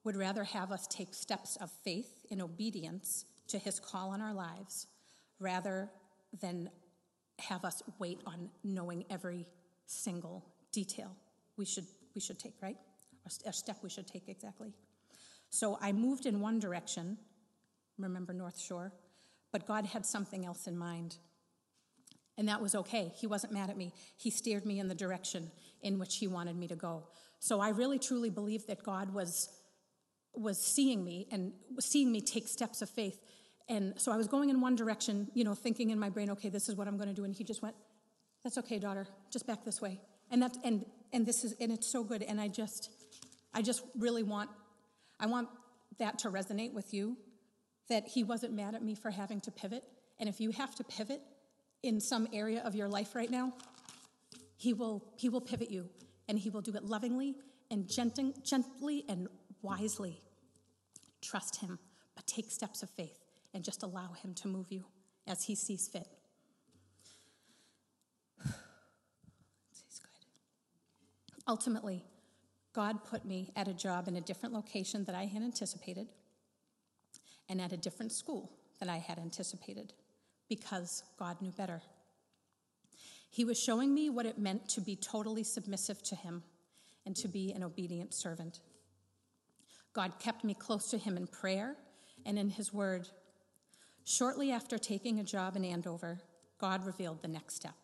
would 0.05 0.17
rather 0.17 0.45
have 0.45 0.71
us 0.71 0.87
take 0.87 1.15
steps 1.15 1.57
of 1.57 1.71
faith 1.83 2.27
in 2.29 2.43
obedience 2.43 3.25
to 3.49 3.59
his 3.59 3.81
call 3.81 4.11
on 4.11 4.21
our 4.21 4.35
lives 4.35 4.87
rather 5.41 5.89
than 6.41 6.71
have 7.39 7.65
us 7.65 7.83
wait 7.99 8.21
on 8.27 8.51
knowing 8.63 9.05
every 9.11 9.47
single 9.87 10.45
detail 10.73 11.11
we 11.57 11.65
should, 11.65 11.87
we 12.15 12.21
should 12.21 12.39
take, 12.39 12.55
right? 12.63 12.77
A 13.47 13.53
step 13.53 13.79
we 13.83 13.89
should 13.89 14.07
take 14.07 14.29
exactly. 14.29 14.73
So 15.49 15.79
I 15.81 15.93
moved 15.93 16.27
in 16.27 16.41
one 16.41 16.59
direction, 16.59 17.17
remember 17.99 18.33
North 18.33 18.61
Shore, 18.61 18.93
but 19.53 19.67
God 19.67 19.87
had 19.87 20.05
something 20.05 20.45
else 20.45 20.67
in 20.67 20.77
mind. 20.77 21.17
And 22.37 22.49
that 22.49 22.61
was 22.61 22.75
okay. 22.75 23.13
He 23.15 23.27
wasn't 23.27 23.53
mad 23.53 23.71
at 23.71 23.77
me. 23.77 23.93
He 24.17 24.31
steered 24.31 24.67
me 24.67 24.81
in 24.81 24.89
the 24.89 24.95
direction 24.95 25.51
in 25.83 25.99
which 25.99 26.17
he 26.17 26.27
wanted 26.27 26.57
me 26.57 26.67
to 26.69 26.77
go. 26.77 27.05
So 27.39 27.61
I 27.61 27.69
really 27.69 27.99
truly 27.99 28.31
believe 28.31 28.67
that 28.67 28.83
God 28.83 29.15
was 29.15 29.49
was 30.37 30.61
seeing 30.61 31.05
me 31.05 31.29
and 31.31 31.53
seeing 31.79 32.11
me 32.11 32.21
take 32.21 32.49
steps 32.49 32.83
of 32.83 32.91
faith 32.91 33.21
and 33.69 33.95
so 33.97 34.13
I 34.13 34.17
was 34.17 34.29
going 34.29 34.51
in 34.51 34.61
one 34.61 34.77
direction, 34.77 35.29
you 35.35 35.45
know, 35.45 35.55
thinking 35.55 35.91
in 35.91 35.99
my 35.99 36.11
brain, 36.11 36.31
okay, 36.31 36.51
this 36.51 36.69
is 36.69 36.77
what 36.77 36.87
I'm 36.87 36.97
going 36.97 37.09
to 37.09 37.15
do. 37.15 37.25
And 37.25 37.35
he 37.35 37.45
just 37.45 37.63
went, 37.63 37.75
that's 38.43 38.59
okay, 38.59 38.79
daughter, 38.79 39.07
just 39.31 39.47
back 39.47 39.65
this 39.65 39.81
way. 39.81 40.01
And 40.31 40.43
that, 40.43 40.57
and, 40.65 40.85
and 41.13 41.25
this 41.25 41.45
is, 41.45 41.55
and 41.61 41.73
it's 41.73 41.91
so 41.91 42.05
good. 42.05 42.23
And 42.23 42.41
I 42.41 42.49
just, 42.49 42.91
I 43.55 43.63
just 43.63 43.83
really 43.99 44.23
want, 44.23 44.51
I 45.19 45.27
want 45.27 45.49
that 45.99 46.19
to 46.21 46.31
resonate 46.31 46.75
with 46.75 46.93
you 46.93 47.17
that 47.89 48.07
he 48.07 48.23
wasn't 48.23 48.53
mad 48.53 48.75
at 48.75 48.83
me 48.83 48.95
for 48.95 49.11
having 49.11 49.41
to 49.43 49.51
pivot. 49.51 49.83
And 50.19 50.29
if 50.29 50.41
you 50.41 50.51
have 50.51 50.75
to 50.77 50.85
pivot 50.85 51.23
in 51.83 52.01
some 52.01 52.29
area 52.33 52.63
of 52.65 52.75
your 52.75 52.89
life 52.89 53.15
right 53.15 53.31
now, 53.31 53.55
he 54.57 54.75
will, 54.75 55.05
he 55.17 55.29
will 55.31 55.41
pivot 55.41 55.71
you 55.71 55.89
and 56.29 56.39
he 56.39 56.51
will 56.51 56.63
do 56.63 56.75
it 56.75 56.85
lovingly 56.85 57.37
and 57.71 57.89
gently 57.89 59.05
and 59.09 59.29
wisely. 59.63 60.21
Trust 61.23 61.61
him, 61.61 61.79
but 62.15 62.27
take 62.27 62.51
steps 62.51 62.83
of 62.83 62.91
faith 62.91 63.24
and 63.55 63.65
just 63.65 63.83
allow 63.83 64.13
Him 64.13 64.35
to 64.35 64.49
move 64.49 64.71
you 64.71 64.85
as 65.27 65.45
He 65.45 65.55
sees 65.55 65.89
fit. 65.89 66.09
He's 68.45 70.01
good. 70.01 70.27
Ultimately, 71.49 72.05
God 72.75 73.05
put 73.05 73.25
me 73.25 73.53
at 73.57 73.69
a 73.69 73.73
job 73.73 74.09
in 74.09 74.17
a 74.17 74.21
different 74.21 74.55
location 74.55 75.05
that 75.05 75.15
I 75.15 75.27
had 75.27 75.43
anticipated 75.43 76.09
and 77.49 77.61
at 77.61 77.73
a 77.73 77.77
different 77.77 78.13
school 78.13 78.51
than 78.81 78.91
I 78.91 78.99
had 78.99 79.19
anticipated 79.19 79.93
because 80.49 81.05
God 81.19 81.41
knew 81.41 81.53
better. 81.53 81.81
He 83.31 83.45
was 83.45 83.59
showing 83.61 83.95
me 83.95 84.11
what 84.11 84.27
it 84.27 84.39
meant 84.39 84.69
to 84.71 84.81
be 84.81 84.97
totally 84.97 85.45
submissive 85.45 86.03
to 86.05 86.17
Him 86.17 86.43
and 87.07 87.15
to 87.17 87.29
be 87.29 87.53
an 87.53 87.63
obedient 87.63 88.15
servant. 88.15 88.61
God 89.93 90.19
kept 90.19 90.45
me 90.45 90.55
close 90.55 90.89
to 90.91 90.99
Him 90.99 91.17
in 91.17 91.27
prayer 91.27 91.77
and 92.27 92.39
in 92.39 92.51
His 92.51 92.73
Word 92.73 93.09
Shortly 94.05 94.53
after 94.53 94.79
taking 94.79 95.19
a 95.19 95.25
job 95.25 95.57
in 95.57 95.65
Andover, 95.65 96.21
God 96.59 96.85
revealed 96.85 97.23
the 97.23 97.29
next 97.29 97.55
step. 97.55 97.75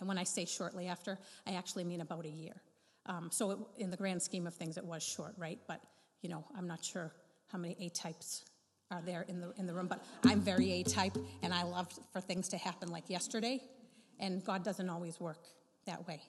And 0.00 0.08
when 0.08 0.18
I 0.18 0.24
say 0.24 0.44
shortly 0.44 0.86
after, 0.88 1.18
I 1.46 1.52
actually 1.52 1.84
mean 1.84 2.00
about 2.00 2.24
a 2.24 2.30
year. 2.30 2.62
Um, 3.06 3.28
so, 3.30 3.50
it, 3.50 3.58
in 3.78 3.90
the 3.90 3.96
grand 3.96 4.20
scheme 4.20 4.46
of 4.46 4.54
things, 4.54 4.76
it 4.76 4.84
was 4.84 5.02
short, 5.02 5.34
right? 5.38 5.58
But, 5.68 5.80
you 6.22 6.28
know, 6.28 6.44
I'm 6.56 6.66
not 6.66 6.84
sure 6.84 7.12
how 7.52 7.58
many 7.58 7.76
A 7.80 7.88
types 7.90 8.44
are 8.90 9.00
there 9.02 9.22
in 9.28 9.40
the, 9.40 9.52
in 9.58 9.66
the 9.66 9.72
room, 9.72 9.86
but 9.86 10.04
I'm 10.24 10.40
very 10.40 10.72
A 10.72 10.82
type, 10.82 11.16
and 11.42 11.54
I 11.54 11.62
love 11.62 11.88
for 12.12 12.20
things 12.20 12.48
to 12.48 12.56
happen 12.56 12.90
like 12.90 13.08
yesterday. 13.08 13.60
And 14.18 14.44
God 14.44 14.64
doesn't 14.64 14.88
always 14.88 15.20
work 15.20 15.44
that 15.86 16.06
way. 16.08 16.20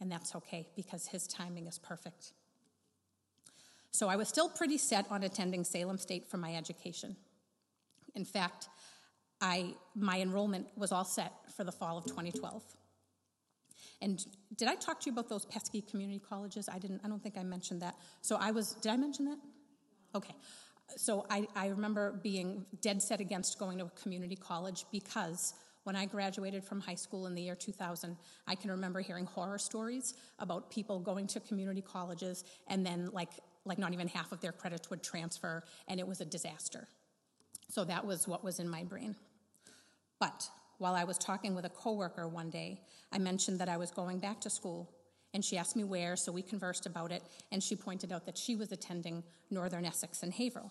And 0.00 0.10
that's 0.10 0.34
okay 0.36 0.68
because 0.74 1.06
His 1.06 1.26
timing 1.26 1.66
is 1.66 1.78
perfect. 1.78 2.32
So, 3.90 4.08
I 4.08 4.16
was 4.16 4.28
still 4.28 4.48
pretty 4.48 4.78
set 4.78 5.06
on 5.10 5.22
attending 5.22 5.64
Salem 5.64 5.98
State 5.98 6.30
for 6.30 6.38
my 6.38 6.56
education. 6.56 7.16
In 8.14 8.24
fact, 8.24 8.68
I, 9.42 9.74
my 9.94 10.20
enrollment 10.20 10.66
was 10.76 10.92
all 10.92 11.04
set 11.04 11.32
for 11.56 11.64
the 11.64 11.72
fall 11.72 11.98
of 11.98 12.06
2012. 12.06 12.62
And 14.00 14.24
did 14.56 14.68
I 14.68 14.76
talk 14.76 15.00
to 15.00 15.06
you 15.06 15.12
about 15.12 15.28
those 15.28 15.44
pesky 15.44 15.82
community 15.82 16.20
colleges? 16.26 16.68
I 16.68 16.78
didn't. 16.78 17.02
I 17.04 17.08
don't 17.08 17.22
think 17.22 17.36
I 17.36 17.42
mentioned 17.42 17.82
that. 17.82 17.96
So 18.22 18.36
I 18.36 18.50
was. 18.52 18.72
Did 18.74 18.92
I 18.92 18.96
mention 18.96 19.26
that? 19.26 19.38
Okay. 20.14 20.34
So 20.96 21.26
I, 21.30 21.46
I 21.54 21.68
remember 21.68 22.20
being 22.22 22.66
dead 22.80 23.02
set 23.02 23.20
against 23.20 23.58
going 23.58 23.78
to 23.78 23.84
a 23.84 23.90
community 23.90 24.36
college 24.36 24.84
because 24.92 25.54
When 25.84 25.96
I 25.96 26.06
graduated 26.06 26.62
from 26.62 26.80
high 26.80 26.94
school 26.94 27.26
in 27.26 27.34
the 27.34 27.42
year 27.42 27.56
2000, 27.56 28.16
I 28.46 28.54
can 28.54 28.70
remember 28.70 29.00
hearing 29.00 29.24
horror 29.26 29.58
stories 29.58 30.14
about 30.38 30.70
people 30.70 31.00
going 31.00 31.26
to 31.28 31.40
community 31.40 31.82
colleges 31.82 32.44
and 32.68 32.86
then, 32.86 33.10
like, 33.12 33.30
like 33.64 33.78
not 33.78 33.92
even 33.92 34.06
half 34.08 34.32
of 34.32 34.40
their 34.40 34.52
credits 34.52 34.90
would 34.90 35.02
transfer, 35.02 35.64
and 35.88 35.98
it 35.98 36.06
was 36.06 36.20
a 36.20 36.24
disaster. 36.24 36.86
So 37.68 37.84
that 37.84 38.06
was 38.06 38.28
what 38.28 38.44
was 38.44 38.60
in 38.60 38.68
my 38.68 38.84
brain. 38.84 39.16
But 40.22 40.48
while 40.78 40.94
I 40.94 41.02
was 41.02 41.18
talking 41.18 41.52
with 41.52 41.64
a 41.64 41.68
coworker 41.68 42.28
one 42.28 42.48
day, 42.48 42.80
I 43.10 43.18
mentioned 43.18 43.58
that 43.58 43.68
I 43.68 43.76
was 43.76 43.90
going 43.90 44.20
back 44.20 44.40
to 44.42 44.50
school, 44.50 44.88
and 45.34 45.44
she 45.44 45.58
asked 45.58 45.74
me 45.74 45.82
where, 45.82 46.14
so 46.14 46.30
we 46.30 46.42
conversed 46.42 46.86
about 46.86 47.10
it, 47.10 47.24
and 47.50 47.60
she 47.60 47.74
pointed 47.74 48.12
out 48.12 48.24
that 48.26 48.38
she 48.38 48.54
was 48.54 48.70
attending 48.70 49.24
Northern 49.50 49.84
Essex 49.84 50.22
and 50.22 50.32
Haverhill. 50.32 50.70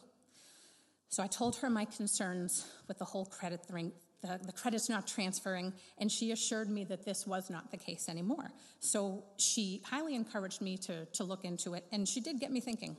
So 1.10 1.22
I 1.22 1.27
told 1.27 1.58
her 1.58 1.70
my 1.70 1.84
concerns 1.84 2.65
with 2.88 2.98
the 2.98 3.03
whole 3.03 3.25
credit 3.25 3.65
thing, 3.65 3.91
the, 4.22 4.39
the 4.41 4.53
credit's 4.53 4.88
not 4.88 5.05
transferring, 5.05 5.74
and 5.98 6.10
she 6.10 6.31
assured 6.31 6.70
me 6.70 6.86
that 6.86 7.03
this 7.03 7.27
was 7.27 7.50
not 7.50 7.72
the 7.72 7.77
case 7.77 8.08
anymore. 8.08 8.53
So 8.79 9.25
she 9.36 9.81
highly 9.84 10.15
encouraged 10.15 10.62
me 10.62 10.77
to, 10.77 11.03
to 11.03 11.25
look 11.25 11.43
into 11.43 11.74
it, 11.74 11.84
and 11.91 12.08
she 12.08 12.22
did 12.22 12.39
get 12.39 12.53
me 12.53 12.62
thinking. 12.62 12.96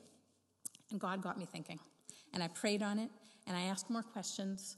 And 0.90 1.00
God 1.00 1.22
got 1.22 1.38
me 1.38 1.46
thinking. 1.46 1.78
And 2.34 2.42
I 2.42 2.48
prayed 2.48 2.82
on 2.82 2.98
it, 2.98 3.08
and 3.46 3.56
I 3.56 3.62
asked 3.62 3.88
more 3.88 4.02
questions, 4.02 4.76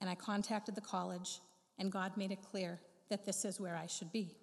and 0.00 0.08
I 0.10 0.14
contacted 0.14 0.74
the 0.74 0.80
college, 0.80 1.40
and 1.78 1.90
God 1.90 2.16
made 2.16 2.32
it 2.32 2.42
clear 2.42 2.80
that 3.08 3.24
this 3.24 3.44
is 3.44 3.60
where 3.60 3.76
I 3.76 3.86
should 3.86 4.12
be. 4.12 4.36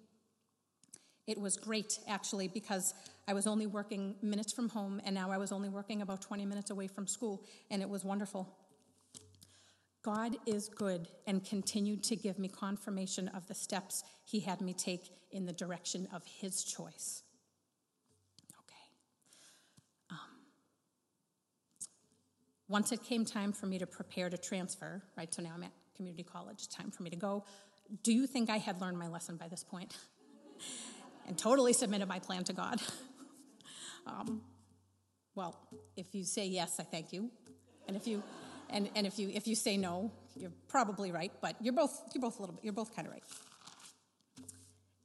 It 1.26 1.40
was 1.40 1.56
great, 1.56 1.98
actually, 2.06 2.48
because 2.48 2.92
I 3.26 3.32
was 3.32 3.46
only 3.46 3.66
working 3.66 4.14
minutes 4.20 4.52
from 4.52 4.68
home, 4.68 5.00
and 5.04 5.14
now 5.14 5.30
I 5.30 5.38
was 5.38 5.52
only 5.52 5.70
working 5.70 6.02
about 6.02 6.20
20 6.20 6.44
minutes 6.44 6.70
away 6.70 6.86
from 6.86 7.06
school, 7.06 7.44
and 7.70 7.80
it 7.80 7.88
was 7.88 8.04
wonderful. 8.04 8.54
God 10.02 10.36
is 10.44 10.68
good 10.68 11.08
and 11.26 11.42
continued 11.42 12.04
to 12.04 12.16
give 12.16 12.38
me 12.38 12.46
confirmation 12.48 13.28
of 13.28 13.46
the 13.48 13.54
steps 13.54 14.04
He 14.26 14.40
had 14.40 14.60
me 14.60 14.74
take 14.74 15.10
in 15.30 15.46
the 15.46 15.52
direction 15.52 16.06
of 16.12 16.22
His 16.26 16.62
choice. 16.62 17.22
Okay. 18.60 18.74
Um, 20.10 20.18
once 22.68 22.92
it 22.92 23.02
came 23.02 23.24
time 23.24 23.52
for 23.52 23.66
me 23.66 23.78
to 23.78 23.86
prepare 23.86 24.30
to 24.30 24.38
transfer, 24.38 25.02
right, 25.16 25.32
so 25.32 25.42
now 25.42 25.52
I'm 25.54 25.62
at 25.62 25.72
community 25.96 26.22
college, 26.22 26.68
time 26.68 26.90
for 26.90 27.02
me 27.02 27.10
to 27.10 27.16
go. 27.16 27.44
Do 28.02 28.12
you 28.12 28.26
think 28.26 28.50
I 28.50 28.56
had 28.56 28.80
learned 28.80 28.98
my 28.98 29.08
lesson 29.08 29.36
by 29.36 29.48
this 29.48 29.62
point? 29.62 29.96
and 31.26 31.36
totally 31.38 31.72
submitted 31.72 32.06
my 32.06 32.18
plan 32.18 32.44
to 32.44 32.52
God. 32.52 32.80
um, 34.06 34.42
well, 35.34 35.56
if 35.96 36.14
you 36.14 36.24
say 36.24 36.46
yes, 36.46 36.76
I 36.78 36.84
thank 36.84 37.12
you, 37.12 37.30
and 37.86 37.96
if 37.96 38.06
you 38.06 38.22
and, 38.70 38.88
and 38.94 39.06
if 39.06 39.18
you 39.18 39.30
if 39.32 39.46
you 39.46 39.54
say 39.54 39.76
no, 39.76 40.10
you're 40.36 40.52
probably 40.68 41.12
right, 41.12 41.32
but 41.40 41.56
you're 41.60 41.74
both 41.74 42.00
you're 42.14 42.22
both 42.22 42.38
a 42.38 42.42
little 42.42 42.54
bit 42.54 42.64
you're 42.64 42.72
both 42.72 42.94
kind 42.94 43.06
of 43.08 43.12
right. 43.12 43.22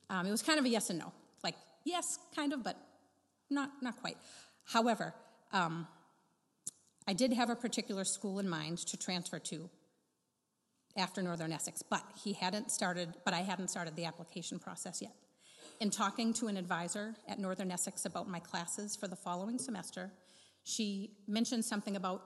Um, 0.10 0.26
it 0.26 0.32
was 0.32 0.42
kind 0.42 0.60
of 0.60 0.66
a 0.66 0.70
yes 0.70 0.90
and 0.90 1.00
no, 1.00 1.12
like 1.44 1.56
yes, 1.84 2.20
kind 2.36 2.54
of, 2.54 2.64
but 2.64 2.78
not 3.50 3.72
not 3.82 4.00
quite. 4.02 4.18
However, 4.66 5.14
um, 5.52 5.88
I 7.10 7.14
did 7.14 7.34
have 7.34 7.50
a 7.50 7.56
particular 7.56 8.04
school 8.04 8.38
in 8.38 8.48
mind 8.48 8.78
to 8.86 8.96
transfer 8.96 9.40
to 9.40 9.68
after 10.96 11.24
Northern 11.24 11.52
Essex, 11.52 11.82
but 11.82 12.04
he 12.24 12.34
hadn't 12.34 12.70
started. 12.70 13.16
But 13.26 13.34
I 13.34 13.40
hadn't 13.40 13.70
started 13.70 13.96
the 13.96 14.06
application 14.06 14.60
process 14.60 15.02
yet. 15.02 15.16
In 15.80 15.90
talking 15.90 16.34
to 16.34 16.50
an 16.50 16.56
advisor 16.56 17.16
at 17.28 17.40
Northern 17.40 17.72
Essex 17.72 18.06
about 18.06 18.30
my 18.30 18.38
classes 18.40 18.96
for 18.96 19.08
the 19.08 19.16
following 19.16 19.58
semester, 19.58 20.12
she 20.66 21.10
mentioned 21.28 21.66
something 21.66 21.96
about 21.96 22.22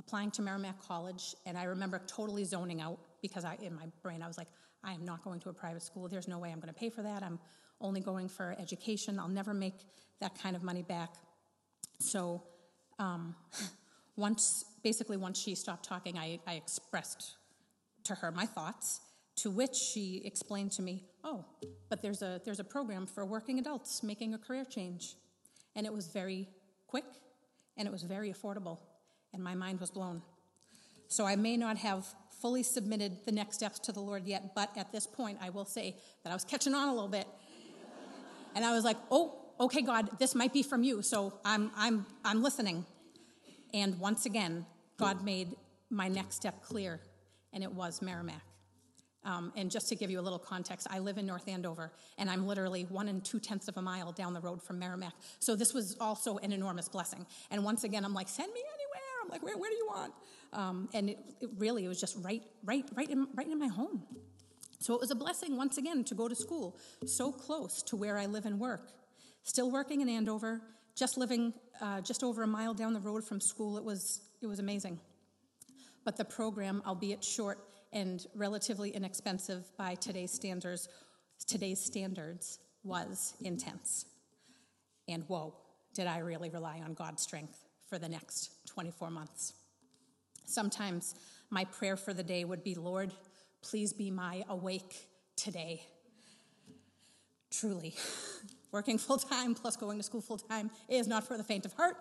applying 0.00 0.32
to 0.32 0.42
Merrimack 0.42 0.82
College, 0.82 1.36
and 1.46 1.56
I 1.56 1.62
remember 1.62 2.02
totally 2.08 2.42
zoning 2.42 2.80
out 2.80 2.98
because 3.22 3.44
I, 3.44 3.56
in 3.62 3.76
my 3.76 3.86
brain, 4.02 4.22
I 4.22 4.26
was 4.26 4.38
like, 4.38 4.48
I 4.82 4.92
am 4.92 5.04
not 5.04 5.22
going 5.22 5.38
to 5.38 5.50
a 5.50 5.52
private 5.52 5.82
school. 5.82 6.08
There's 6.08 6.26
no 6.26 6.40
way 6.40 6.50
I'm 6.50 6.58
going 6.58 6.74
to 6.74 6.80
pay 6.80 6.90
for 6.90 7.02
that. 7.02 7.22
I'm 7.22 7.38
only 7.80 8.00
going 8.00 8.28
for 8.28 8.56
education. 8.58 9.20
I'll 9.20 9.28
never 9.28 9.54
make 9.54 9.84
that 10.20 10.36
kind 10.42 10.56
of 10.56 10.64
money 10.64 10.82
back. 10.82 11.10
So, 12.00 12.42
um, 12.98 13.36
once, 14.16 14.64
basically, 14.82 15.16
once 15.16 15.40
she 15.40 15.54
stopped 15.54 15.84
talking, 15.84 16.18
I, 16.18 16.40
I 16.46 16.54
expressed 16.54 17.36
to 18.04 18.14
her 18.14 18.30
my 18.30 18.46
thoughts, 18.46 19.00
to 19.36 19.50
which 19.50 19.74
she 19.74 20.22
explained 20.24 20.72
to 20.72 20.82
me, 20.82 21.04
oh, 21.22 21.44
but 21.90 22.00
there's 22.00 22.22
a, 22.22 22.40
there's 22.44 22.60
a 22.60 22.64
program 22.64 23.06
for 23.06 23.24
working 23.24 23.58
adults 23.58 24.02
making 24.02 24.32
a 24.32 24.38
career 24.38 24.64
change. 24.64 25.14
And 25.74 25.86
it 25.86 25.92
was 25.92 26.06
very 26.06 26.48
quick 26.86 27.04
and 27.76 27.86
it 27.86 27.90
was 27.92 28.02
very 28.02 28.32
affordable, 28.32 28.78
and 29.34 29.44
my 29.44 29.54
mind 29.54 29.80
was 29.80 29.90
blown. 29.90 30.22
So 31.08 31.26
I 31.26 31.36
may 31.36 31.56
not 31.56 31.76
have 31.78 32.06
fully 32.40 32.62
submitted 32.62 33.18
the 33.26 33.32
next 33.32 33.56
steps 33.56 33.78
to 33.80 33.92
the 33.92 34.00
Lord 34.00 34.24
yet, 34.24 34.54
but 34.54 34.70
at 34.76 34.92
this 34.92 35.06
point, 35.06 35.38
I 35.42 35.50
will 35.50 35.64
say 35.64 35.96
that 36.24 36.30
I 36.30 36.34
was 36.34 36.44
catching 36.44 36.74
on 36.74 36.88
a 36.88 36.94
little 36.94 37.08
bit. 37.08 37.26
and 38.54 38.64
I 38.64 38.72
was 38.72 38.84
like, 38.84 38.96
oh, 39.10 39.38
okay, 39.60 39.82
God, 39.82 40.18
this 40.18 40.34
might 40.34 40.52
be 40.52 40.62
from 40.62 40.82
you, 40.82 41.02
so 41.02 41.34
I'm, 41.44 41.70
I'm, 41.76 42.06
I'm 42.24 42.42
listening. 42.42 42.86
And 43.76 44.00
once 44.00 44.24
again, 44.24 44.64
God 44.96 45.22
made 45.22 45.54
my 45.90 46.08
next 46.08 46.36
step 46.36 46.62
clear, 46.62 46.98
and 47.52 47.62
it 47.62 47.70
was 47.70 48.00
Merrimack. 48.00 48.40
Um, 49.22 49.52
and 49.54 49.70
just 49.70 49.90
to 49.90 49.94
give 49.94 50.10
you 50.10 50.18
a 50.18 50.22
little 50.22 50.38
context, 50.38 50.86
I 50.88 50.98
live 50.98 51.18
in 51.18 51.26
North 51.26 51.46
Andover, 51.46 51.92
and 52.16 52.30
I'm 52.30 52.46
literally 52.46 52.84
one 52.84 53.08
and 53.08 53.22
two 53.22 53.38
tenths 53.38 53.68
of 53.68 53.76
a 53.76 53.82
mile 53.82 54.12
down 54.12 54.32
the 54.32 54.40
road 54.40 54.62
from 54.62 54.78
Merrimack. 54.78 55.12
So 55.40 55.54
this 55.54 55.74
was 55.74 55.94
also 56.00 56.38
an 56.38 56.52
enormous 56.52 56.88
blessing. 56.88 57.26
And 57.50 57.62
once 57.64 57.84
again, 57.84 58.02
I'm 58.06 58.14
like, 58.14 58.30
send 58.30 58.50
me 58.54 58.60
anywhere. 58.60 59.02
I'm 59.22 59.28
like, 59.28 59.42
where, 59.42 59.58
where 59.58 59.68
do 59.68 59.76
you 59.76 59.86
want? 59.88 60.14
Um, 60.54 60.88
and 60.94 61.10
it, 61.10 61.18
it 61.42 61.50
really, 61.58 61.84
it 61.84 61.88
was 61.88 62.00
just 62.00 62.16
right, 62.22 62.42
right, 62.64 62.86
right 62.94 63.10
in, 63.10 63.26
right 63.34 63.46
in 63.46 63.58
my 63.58 63.68
home. 63.68 64.04
So 64.78 64.94
it 64.94 65.00
was 65.00 65.10
a 65.10 65.14
blessing 65.14 65.54
once 65.54 65.76
again 65.76 66.02
to 66.04 66.14
go 66.14 66.28
to 66.28 66.34
school 66.34 66.78
so 67.04 67.30
close 67.30 67.82
to 67.82 67.96
where 67.96 68.16
I 68.16 68.24
live 68.24 68.46
and 68.46 68.58
work. 68.58 68.92
Still 69.42 69.70
working 69.70 70.00
in 70.00 70.08
Andover, 70.08 70.62
just 70.96 71.18
living 71.18 71.52
uh, 71.80 72.00
just 72.00 72.24
over 72.24 72.42
a 72.42 72.46
mile 72.46 72.74
down 72.74 72.94
the 72.94 73.00
road 73.00 73.22
from 73.22 73.40
school. 73.40 73.76
It 73.76 73.84
was, 73.84 74.22
it 74.40 74.46
was 74.46 74.58
amazing. 74.58 74.98
But 76.04 76.16
the 76.16 76.24
program, 76.24 76.82
albeit 76.86 77.22
short, 77.22 77.58
and 77.92 78.26
relatively 78.34 78.90
inexpensive 78.90 79.64
by 79.76 79.94
today's 79.94 80.32
standards, 80.32 80.88
today's 81.46 81.80
standards 81.80 82.58
was 82.82 83.34
intense. 83.42 84.06
And 85.08 85.22
whoa, 85.24 85.54
did 85.94 86.06
I 86.06 86.18
really 86.18 86.48
rely 86.48 86.80
on 86.84 86.94
God's 86.94 87.22
strength 87.22 87.58
for 87.88 87.98
the 87.98 88.08
next 88.08 88.50
24 88.66 89.10
months? 89.10 89.52
Sometimes 90.46 91.14
my 91.50 91.64
prayer 91.64 91.96
for 91.96 92.14
the 92.14 92.22
day 92.22 92.44
would 92.44 92.64
be, 92.64 92.74
Lord, 92.74 93.12
please 93.62 93.92
be 93.92 94.10
my 94.10 94.44
awake 94.48 95.08
today. 95.36 95.82
Truly. 97.50 97.94
working 98.76 98.98
full 99.08 99.16
time 99.16 99.54
plus 99.54 99.74
going 99.76 99.96
to 99.96 100.04
school 100.04 100.20
full 100.20 100.38
time 100.38 100.70
is 100.88 101.08
not 101.08 101.26
for 101.26 101.36
the 101.36 101.42
faint 101.42 101.64
of 101.64 101.72
heart. 101.72 101.96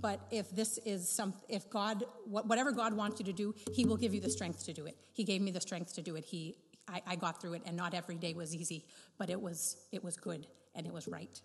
But 0.00 0.20
if 0.30 0.50
this 0.50 0.78
is 0.78 1.08
some, 1.08 1.34
if 1.48 1.68
God, 1.70 2.04
whatever 2.26 2.72
God 2.72 2.94
wants 2.94 3.20
you 3.20 3.26
to 3.26 3.32
do, 3.32 3.54
He 3.72 3.84
will 3.84 3.98
give 3.98 4.14
you 4.14 4.20
the 4.20 4.30
strength 4.30 4.64
to 4.64 4.72
do 4.72 4.86
it. 4.86 4.96
He 5.12 5.24
gave 5.24 5.40
me 5.42 5.50
the 5.50 5.60
strength 5.60 5.94
to 5.94 6.02
do 6.02 6.16
it. 6.16 6.24
He, 6.24 6.56
I, 6.88 7.02
I 7.06 7.16
got 7.16 7.40
through 7.40 7.54
it, 7.54 7.62
and 7.66 7.76
not 7.76 7.94
every 7.94 8.16
day 8.16 8.32
was 8.34 8.54
easy, 8.54 8.84
but 9.18 9.30
it 9.30 9.40
was, 9.40 9.76
it 9.92 10.02
was 10.02 10.16
good 10.16 10.46
and 10.74 10.86
it 10.86 10.92
was 10.92 11.06
right 11.06 11.40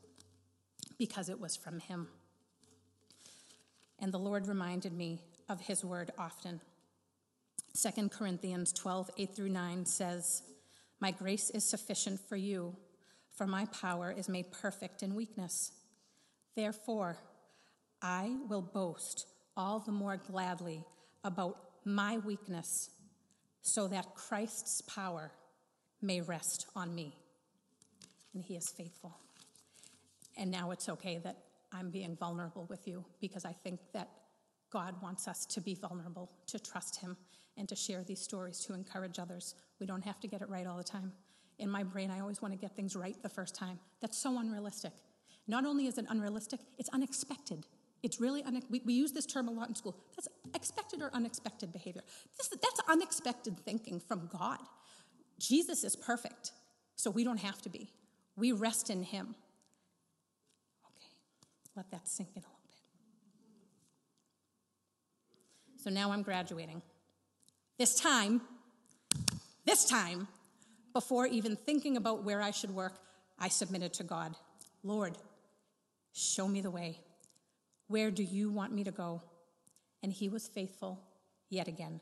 because 0.97 1.29
it 1.29 1.39
was 1.39 1.55
from 1.55 1.79
Him. 1.79 2.07
And 3.99 4.13
the 4.13 4.19
Lord 4.19 4.47
reminded 4.47 4.93
me 4.93 5.21
of 5.49 5.59
His 5.59 5.83
word 5.83 6.11
often. 6.17 6.61
2 7.81 8.09
Corinthians 8.09 8.73
12, 8.73 9.11
8 9.17 9.35
through 9.35 9.49
9 9.49 9.85
says, 9.85 10.43
My 10.99 11.11
grace 11.11 11.49
is 11.49 11.63
sufficient 11.63 12.19
for 12.19 12.35
you 12.35 12.75
for 13.39 13.47
my 13.47 13.63
power 13.67 14.12
is 14.12 14.28
made 14.28 14.52
perfect 14.52 15.02
in 15.02 15.15
weakness. 15.15 15.71
Therefore, 16.58 17.15
I 18.02 18.36
will 18.49 18.62
boast 18.62 19.28
all 19.56 19.80
the 19.80 19.93
more 19.93 20.17
gladly 20.17 20.84
about 21.23 21.56
my 21.86 22.17
weakness, 22.17 22.89
so 23.62 23.88
that 23.88 24.13
Christ's 24.13 24.82
power 24.82 25.32
may 26.02 26.19
rest 26.19 26.65
on 26.75 26.93
me. 26.93 27.15
And 28.34 28.43
he 28.43 28.58
is 28.58 28.67
faithful. 28.71 29.15
And 30.38 30.52
now 30.52 30.71
it's 30.71 30.89
okay 30.89 31.21
that 31.23 31.38
I'm 31.71 31.91
being 31.91 32.17
vulnerable 32.17 32.65
with 32.69 32.89
you 32.89 33.06
because 33.21 33.45
I 33.45 33.54
think 33.54 33.80
that 33.93 34.10
God 34.69 35.02
wants 35.02 35.30
us 35.30 35.45
to 35.45 35.62
be 35.62 35.75
vulnerable, 35.75 36.30
to 36.47 36.60
trust 36.60 36.99
him, 36.99 37.15
and 37.56 37.69
to 37.69 37.75
share 37.78 38.04
these 38.04 38.19
stories 38.19 38.60
to 38.65 38.73
encourage 38.73 39.17
others. 39.17 39.56
We 39.80 39.86
don't 39.86 40.04
have 40.04 40.19
to 40.19 40.28
get 40.28 40.41
it 40.41 40.49
right 40.49 40.67
all 40.67 40.75
the 40.75 40.84
time 40.84 41.13
in 41.60 41.69
my 41.69 41.84
brain, 41.84 42.10
I 42.10 42.19
always 42.19 42.41
want 42.41 42.54
to 42.54 42.58
get 42.58 42.76
things 42.76 42.95
right 42.95 43.15
the 43.22 43.30
first 43.30 43.54
time. 43.56 43.80
That's 44.02 44.17
so 44.17 44.39
unrealistic. 44.39 44.93
Not 45.48 45.65
only 45.65 45.88
is 45.88 45.98
it 45.98 46.06
unrealistic, 46.10 46.60
it's 46.78 46.89
unexpected. 46.89 47.65
It's 48.02 48.22
really, 48.22 48.41
une- 48.43 48.63
we, 48.69 48.82
we 48.86 48.93
use 48.93 49.12
this 49.12 49.26
term 49.26 49.48
a 49.48 49.52
lot 49.52 49.67
in 49.67 49.76
school. 49.76 49.98
That's 50.15 50.28
expected 50.56 51.02
or 51.02 51.10
unexpected 51.13 51.74
behavior. 51.74 52.04
This, 52.38 52.48
that's 52.48 52.80
unexpected 52.88 53.60
thinking 53.60 54.00
from 54.00 54.30
God. 54.32 54.60
Jesus 55.39 55.84
is 55.84 55.95
perfect, 55.95 56.52
so 56.95 57.10
we 57.10 57.24
don't 57.24 57.39
have 57.39 57.62
to 57.63 57.69
be. 57.69 57.91
We 58.36 58.52
rest 58.52 58.89
in 58.89 59.04
Him. 59.04 59.36
Okay, 60.86 61.12
let 61.76 61.91
that 61.91 62.08
sink 62.08 62.30
in 62.36 62.43
a 62.43 62.45
little 62.45 62.60
bit. 62.63 62.76
So 65.84 65.89
now 65.89 66.12
I'm 66.12 66.22
graduating. 66.22 66.82
This 67.78 67.95
time, 67.95 68.41
this 69.65 69.86
time, 69.86 70.28
Before 70.93 71.28
even 71.28 71.56
thinking 71.56 71.97
about 71.97 72.23
where 72.23 72.41
I 72.41 72.52
should 72.52 72.71
work, 72.71 72.99
I 73.38 73.47
submitted 73.47 73.93
to 73.93 74.04
God 74.04 74.36
Lord, 74.84 75.17
show 76.13 76.47
me 76.47 76.62
the 76.62 76.71
way. 76.71 76.99
Where 77.88 78.12
do 78.12 78.23
you 78.23 78.49
want 78.49 78.71
me 78.71 78.84
to 78.86 78.91
go? 78.91 79.21
And 80.02 80.12
he 80.12 80.30
was 80.30 80.47
faithful 80.47 81.02
yet 81.49 81.67
again. 81.67 81.99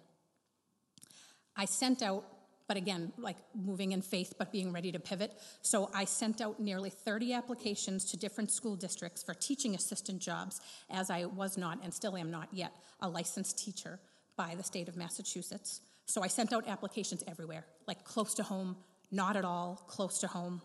I 1.56 1.66
sent 1.66 2.04
out, 2.04 2.24
but 2.68 2.78
again, 2.78 3.14
like 3.18 3.38
moving 3.56 3.94
in 3.94 4.02
faith, 4.02 4.36
but 4.38 4.52
being 4.52 4.72
ready 4.72 4.92
to 4.92 5.00
pivot. 5.00 5.34
So 5.64 5.90
I 5.94 6.06
sent 6.06 6.40
out 6.40 6.60
nearly 6.60 6.92
30 6.92 7.34
applications 7.34 8.06
to 8.12 8.18
different 8.18 8.52
school 8.52 8.76
districts 8.76 9.24
for 9.24 9.34
teaching 9.34 9.74
assistant 9.74 10.20
jobs, 10.20 10.62
as 10.90 11.10
I 11.10 11.26
was 11.26 11.58
not, 11.58 11.80
and 11.84 11.92
still 11.92 12.16
am 12.16 12.30
not 12.30 12.50
yet, 12.52 12.74
a 13.00 13.10
licensed 13.10 13.58
teacher 13.58 14.00
by 14.36 14.54
the 14.56 14.64
state 14.64 14.88
of 14.88 14.96
Massachusetts. 14.96 15.82
So 16.08 16.24
I 16.24 16.28
sent 16.28 16.54
out 16.54 16.68
applications 16.68 17.24
everywhere, 17.28 17.66
like 17.86 18.04
close 18.06 18.34
to 18.36 18.44
home, 18.44 18.78
not 19.12 19.36
at 19.36 19.46
all, 19.46 19.84
close 19.88 20.20
to 20.20 20.28
home. 20.28 20.62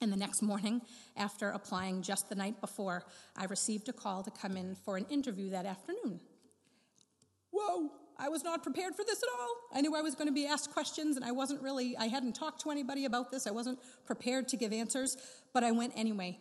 And 0.00 0.10
the 0.10 0.16
next 0.16 0.40
morning, 0.40 0.80
after 1.16 1.50
applying 1.50 2.00
just 2.00 2.30
the 2.30 2.34
night 2.34 2.60
before, 2.62 3.04
I 3.36 3.44
received 3.44 3.90
a 3.90 3.92
call 3.92 4.22
to 4.22 4.30
come 4.30 4.56
in 4.56 4.74
for 4.74 4.96
an 4.96 5.04
interview 5.10 5.50
that 5.50 5.66
afternoon. 5.66 6.20
Whoa, 7.50 7.90
I 8.18 8.30
was 8.30 8.42
not 8.42 8.62
prepared 8.62 8.94
for 8.94 9.04
this 9.04 9.22
at 9.22 9.28
all. 9.38 9.54
I 9.74 9.82
knew 9.82 9.94
I 9.94 10.00
was 10.00 10.14
going 10.14 10.28
to 10.28 10.32
be 10.32 10.46
asked 10.46 10.72
questions, 10.72 11.16
and 11.16 11.24
I 11.24 11.32
wasn't 11.32 11.60
really, 11.60 11.94
I 11.98 12.06
hadn't 12.06 12.34
talked 12.34 12.62
to 12.62 12.70
anybody 12.70 13.04
about 13.04 13.30
this. 13.30 13.46
I 13.46 13.50
wasn't 13.50 13.78
prepared 14.06 14.48
to 14.48 14.56
give 14.56 14.72
answers, 14.72 15.18
but 15.52 15.62
I 15.62 15.72
went 15.72 15.92
anyway. 15.94 16.38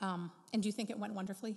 Um, 0.00 0.32
and 0.52 0.60
do 0.60 0.68
you 0.68 0.72
think 0.72 0.90
it 0.90 0.98
went 0.98 1.14
wonderfully? 1.14 1.56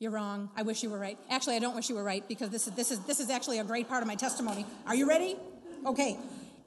You're 0.00 0.12
wrong. 0.12 0.48
I 0.56 0.62
wish 0.62 0.84
you 0.84 0.90
were 0.90 0.98
right. 0.98 1.18
Actually, 1.28 1.56
I 1.56 1.58
don't 1.58 1.74
wish 1.74 1.88
you 1.88 1.96
were 1.96 2.04
right 2.04 2.26
because 2.28 2.50
this 2.50 2.68
is, 2.68 2.74
this 2.74 2.92
is, 2.92 3.00
this 3.00 3.18
is 3.18 3.30
actually 3.30 3.58
a 3.58 3.64
great 3.64 3.88
part 3.88 4.00
of 4.00 4.06
my 4.06 4.14
testimony. 4.14 4.64
Are 4.86 4.94
you 4.94 5.08
ready? 5.08 5.36
Okay. 5.84 6.16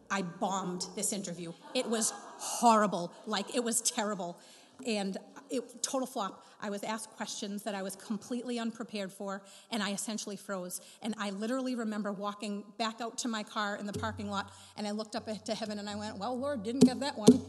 I 0.09 0.23
bombed 0.23 0.87
this 0.97 1.13
interview. 1.13 1.53
It 1.73 1.89
was 1.89 2.11
horrible. 2.37 3.13
Like, 3.25 3.55
it 3.55 3.63
was 3.63 3.79
terrible. 3.79 4.37
And 4.85 5.17
it, 5.49 5.81
total 5.81 6.07
flop. 6.07 6.45
I 6.61 6.69
was 6.69 6.83
asked 6.83 7.11
questions 7.11 7.63
that 7.63 7.73
I 7.73 7.81
was 7.81 7.95
completely 7.95 8.59
unprepared 8.59 9.13
for, 9.13 9.41
and 9.71 9.81
I 9.81 9.91
essentially 9.91 10.35
froze. 10.35 10.81
And 11.01 11.15
I 11.17 11.29
literally 11.29 11.75
remember 11.75 12.11
walking 12.11 12.65
back 12.77 12.99
out 12.99 13.17
to 13.19 13.29
my 13.29 13.43
car 13.43 13.77
in 13.77 13.85
the 13.85 13.93
parking 13.93 14.29
lot, 14.29 14.51
and 14.75 14.85
I 14.85 14.91
looked 14.91 15.15
up 15.15 15.29
to 15.45 15.55
heaven 15.55 15.79
and 15.79 15.89
I 15.89 15.95
went, 15.95 16.17
Well, 16.17 16.37
Lord, 16.37 16.63
didn't 16.63 16.85
get 16.85 16.99
that 16.99 17.17
one. 17.17 17.41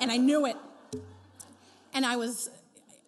And 0.00 0.12
I 0.12 0.18
knew 0.18 0.46
it. 0.46 0.56
And 1.94 2.04
I 2.04 2.16
was 2.16 2.50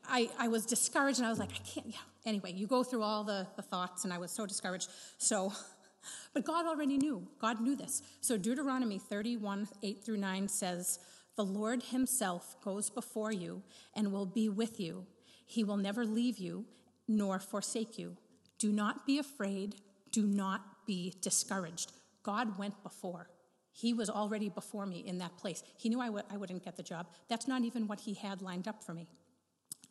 I, 0.08 0.28
I 0.38 0.48
was 0.48 0.66
discouraged 0.66 1.18
and 1.18 1.26
I 1.26 1.30
was 1.30 1.38
like, 1.38 1.50
I 1.52 1.58
can't, 1.58 1.86
yeah. 1.86 1.98
Anyway, 2.24 2.52
you 2.52 2.66
go 2.66 2.82
through 2.82 3.02
all 3.02 3.24
the, 3.24 3.46
the 3.56 3.62
thoughts 3.62 4.04
and 4.04 4.12
I 4.12 4.18
was 4.18 4.30
so 4.30 4.46
discouraged. 4.46 4.88
So, 5.18 5.52
but 6.34 6.44
God 6.44 6.66
already 6.66 6.98
knew. 6.98 7.26
God 7.40 7.60
knew 7.60 7.76
this. 7.76 8.02
So 8.20 8.36
Deuteronomy 8.36 8.98
31, 8.98 9.68
8 9.82 10.04
through 10.04 10.16
9 10.18 10.48
says, 10.48 10.98
The 11.36 11.44
Lord 11.44 11.82
himself 11.84 12.56
goes 12.62 12.90
before 12.90 13.32
you 13.32 13.62
and 13.94 14.12
will 14.12 14.26
be 14.26 14.48
with 14.48 14.80
you. 14.80 15.06
He 15.46 15.62
will 15.62 15.76
never 15.76 16.04
leave 16.04 16.38
you 16.38 16.64
nor 17.08 17.38
forsake 17.38 17.98
you. 17.98 18.16
Do 18.58 18.72
not 18.72 19.06
be 19.06 19.18
afraid. 19.18 19.76
Do 20.10 20.22
not 20.26 20.62
be 20.86 21.14
discouraged. 21.20 21.92
God 22.22 22.58
went 22.58 22.82
before. 22.82 23.28
He 23.72 23.92
was 23.92 24.08
already 24.08 24.48
before 24.48 24.86
me 24.86 25.04
in 25.06 25.18
that 25.18 25.36
place. 25.36 25.62
He 25.76 25.88
knew 25.90 26.00
I 26.00 26.06
w- 26.06 26.24
I 26.30 26.38
wouldn't 26.38 26.64
get 26.64 26.76
the 26.76 26.82
job. 26.82 27.08
That's 27.28 27.46
not 27.46 27.62
even 27.62 27.86
what 27.86 28.00
he 28.00 28.14
had 28.14 28.40
lined 28.40 28.66
up 28.66 28.82
for 28.82 28.94
me. 28.94 29.06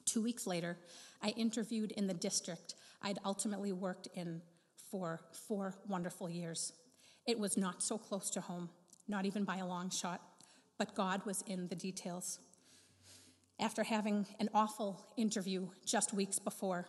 Two 0.05 0.21
weeks 0.21 0.45
later, 0.45 0.77
I 1.21 1.29
interviewed 1.29 1.91
in 1.91 2.07
the 2.07 2.13
district 2.13 2.75
I'd 3.01 3.19
ultimately 3.23 3.71
worked 3.71 4.07
in 4.15 4.41
for 4.89 5.21
four 5.47 5.75
wonderful 5.87 6.27
years. 6.29 6.73
It 7.27 7.37
was 7.37 7.55
not 7.55 7.83
so 7.83 7.97
close 7.97 8.29
to 8.31 8.41
home, 8.41 8.69
not 9.07 9.25
even 9.25 9.43
by 9.43 9.57
a 9.57 9.65
long 9.65 9.91
shot, 9.91 10.21
but 10.79 10.95
God 10.95 11.23
was 11.25 11.43
in 11.47 11.67
the 11.67 11.75
details. 11.75 12.39
After 13.59 13.83
having 13.83 14.25
an 14.39 14.49
awful 14.53 15.05
interview 15.17 15.67
just 15.85 16.13
weeks 16.13 16.39
before, 16.39 16.87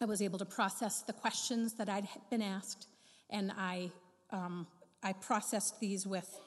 I 0.00 0.04
was 0.04 0.22
able 0.22 0.38
to 0.38 0.44
process 0.44 1.02
the 1.02 1.12
questions 1.12 1.74
that 1.74 1.88
I'd 1.88 2.08
been 2.30 2.42
asked, 2.42 2.86
and 3.30 3.52
I, 3.56 3.90
um, 4.30 4.66
I 5.02 5.14
processed 5.14 5.80
these 5.80 6.06
with 6.06 6.38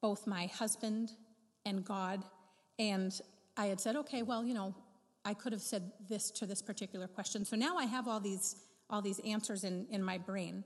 both 0.00 0.26
my 0.26 0.46
husband 0.46 1.12
and 1.64 1.84
God. 1.84 2.22
And 2.78 3.18
I 3.56 3.66
had 3.66 3.80
said, 3.80 3.96
okay, 3.96 4.22
well, 4.22 4.44
you 4.44 4.54
know, 4.54 4.74
I 5.24 5.34
could 5.34 5.52
have 5.52 5.62
said 5.62 5.92
this 6.08 6.30
to 6.32 6.46
this 6.46 6.60
particular 6.62 7.06
question. 7.08 7.44
So 7.44 7.56
now 7.56 7.76
I 7.76 7.84
have 7.84 8.08
all 8.08 8.20
these 8.20 8.56
all 8.90 9.00
these 9.00 9.20
answers 9.20 9.64
in 9.64 9.86
in 9.90 10.02
my 10.02 10.18
brain. 10.18 10.64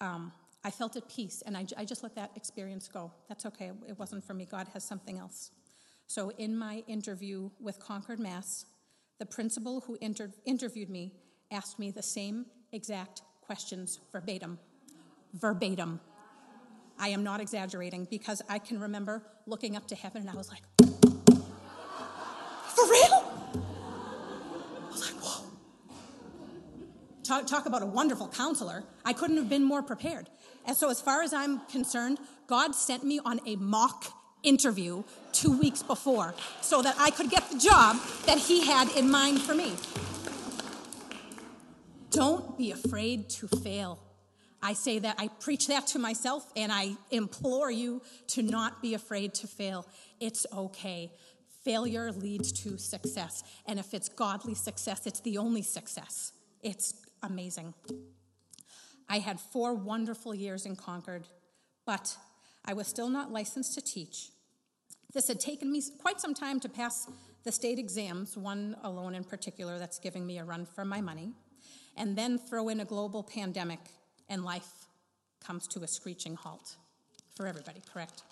Um, 0.00 0.32
I 0.64 0.70
felt 0.70 0.96
at 0.96 1.08
peace, 1.08 1.42
and 1.44 1.56
I, 1.56 1.66
I 1.76 1.84
just 1.84 2.02
let 2.02 2.14
that 2.14 2.30
experience 2.36 2.88
go. 2.88 3.12
That's 3.28 3.44
okay. 3.46 3.70
It 3.86 3.98
wasn't 3.98 4.24
for 4.24 4.32
me. 4.32 4.46
God 4.46 4.66
has 4.72 4.82
something 4.82 5.18
else. 5.18 5.50
So 6.06 6.30
in 6.38 6.56
my 6.56 6.82
interview 6.86 7.50
with 7.60 7.78
Concord 7.78 8.18
Mass, 8.18 8.64
the 9.18 9.26
principal 9.26 9.82
who 9.82 9.98
inter- 10.00 10.32
interviewed 10.44 10.88
me 10.88 11.12
asked 11.50 11.78
me 11.78 11.90
the 11.90 12.02
same 12.02 12.46
exact 12.72 13.22
questions 13.42 14.00
verbatim. 14.10 14.58
Verbatim. 15.34 16.00
I 16.98 17.08
am 17.08 17.24
not 17.24 17.40
exaggerating 17.40 18.06
because 18.10 18.40
I 18.48 18.58
can 18.58 18.80
remember 18.80 19.22
looking 19.46 19.76
up 19.76 19.86
to 19.88 19.94
heaven 19.94 20.22
and 20.22 20.30
I 20.30 20.34
was 20.34 20.48
like, 20.48 20.62
for 22.74 22.90
real? 22.90 23.23
Talk, 27.34 27.46
talk 27.48 27.66
about 27.66 27.82
a 27.82 27.86
wonderful 27.86 28.28
counselor. 28.28 28.84
I 29.04 29.12
couldn't 29.12 29.38
have 29.38 29.48
been 29.48 29.64
more 29.64 29.82
prepared. 29.82 30.30
And 30.66 30.76
so, 30.76 30.88
as 30.88 31.00
far 31.00 31.22
as 31.22 31.34
I'm 31.34 31.58
concerned, 31.66 32.18
God 32.46 32.76
sent 32.76 33.02
me 33.02 33.18
on 33.24 33.40
a 33.44 33.56
mock 33.56 34.04
interview 34.44 35.02
two 35.32 35.58
weeks 35.58 35.82
before 35.82 36.32
so 36.60 36.80
that 36.82 36.94
I 36.96 37.10
could 37.10 37.30
get 37.30 37.50
the 37.50 37.58
job 37.58 37.96
that 38.26 38.38
He 38.38 38.64
had 38.64 38.88
in 38.96 39.10
mind 39.10 39.42
for 39.42 39.52
me. 39.52 39.72
Don't 42.10 42.56
be 42.56 42.70
afraid 42.70 43.28
to 43.30 43.48
fail. 43.48 43.98
I 44.62 44.74
say 44.74 45.00
that, 45.00 45.16
I 45.18 45.26
preach 45.26 45.66
that 45.66 45.88
to 45.88 45.98
myself, 45.98 46.48
and 46.54 46.70
I 46.70 46.92
implore 47.10 47.68
you 47.68 48.00
to 48.28 48.42
not 48.42 48.80
be 48.80 48.94
afraid 48.94 49.34
to 49.34 49.48
fail. 49.48 49.88
It's 50.20 50.46
okay. 50.56 51.10
Failure 51.64 52.12
leads 52.12 52.52
to 52.62 52.78
success. 52.78 53.42
And 53.66 53.80
if 53.80 53.92
it's 53.92 54.08
godly 54.08 54.54
success, 54.54 55.04
it's 55.04 55.18
the 55.18 55.38
only 55.38 55.62
success. 55.62 56.30
It's 56.62 57.03
amazing. 57.30 57.74
I 59.08 59.18
had 59.18 59.40
four 59.40 59.74
wonderful 59.74 60.34
years 60.34 60.66
in 60.66 60.76
Concord, 60.76 61.26
but 61.84 62.16
I 62.64 62.72
was 62.72 62.86
still 62.86 63.08
not 63.08 63.30
licensed 63.30 63.74
to 63.74 63.80
teach. 63.80 64.30
This 65.12 65.28
had 65.28 65.38
taken 65.38 65.70
me 65.70 65.82
quite 65.98 66.20
some 66.20 66.34
time 66.34 66.58
to 66.60 66.68
pass 66.68 67.08
the 67.44 67.52
state 67.52 67.78
exams, 67.78 68.36
one 68.36 68.76
alone 68.82 69.14
in 69.14 69.22
particular 69.22 69.78
that's 69.78 69.98
giving 69.98 70.26
me 70.26 70.38
a 70.38 70.44
run 70.44 70.64
for 70.64 70.84
my 70.84 71.00
money, 71.00 71.32
and 71.96 72.16
then 72.16 72.38
throw 72.38 72.68
in 72.68 72.80
a 72.80 72.84
global 72.84 73.22
pandemic, 73.22 73.80
and 74.28 74.44
life 74.44 74.86
comes 75.44 75.66
to 75.68 75.82
a 75.82 75.86
screeching 75.86 76.34
halt 76.34 76.76
for 77.36 77.46
everybody, 77.46 77.82
correct? 77.92 78.22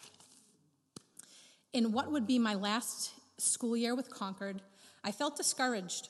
In 1.73 1.93
what 1.93 2.11
would 2.11 2.27
be 2.27 2.39
my 2.39 2.55
last 2.55 3.13
school 3.39 3.77
year 3.77 3.95
with 3.95 4.11
Concord, 4.11 4.63
I 5.05 5.13
felt 5.13 5.37
discouraged. 5.37 6.09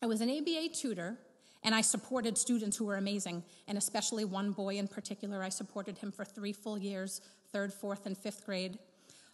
I 0.00 0.06
was 0.06 0.20
an 0.20 0.30
ABA 0.30 0.68
tutor 0.74 1.18
and 1.64 1.74
I 1.74 1.80
supported 1.80 2.38
students 2.38 2.76
who 2.76 2.84
were 2.84 2.96
amazing, 2.96 3.42
and 3.66 3.76
especially 3.76 4.24
one 4.24 4.52
boy 4.52 4.76
in 4.76 4.88
particular. 4.88 5.42
I 5.42 5.48
supported 5.48 5.98
him 5.98 6.12
for 6.12 6.24
three 6.24 6.52
full 6.52 6.78
years 6.78 7.20
third, 7.52 7.72
fourth, 7.72 8.06
and 8.06 8.16
fifth 8.16 8.44
grade. 8.44 8.78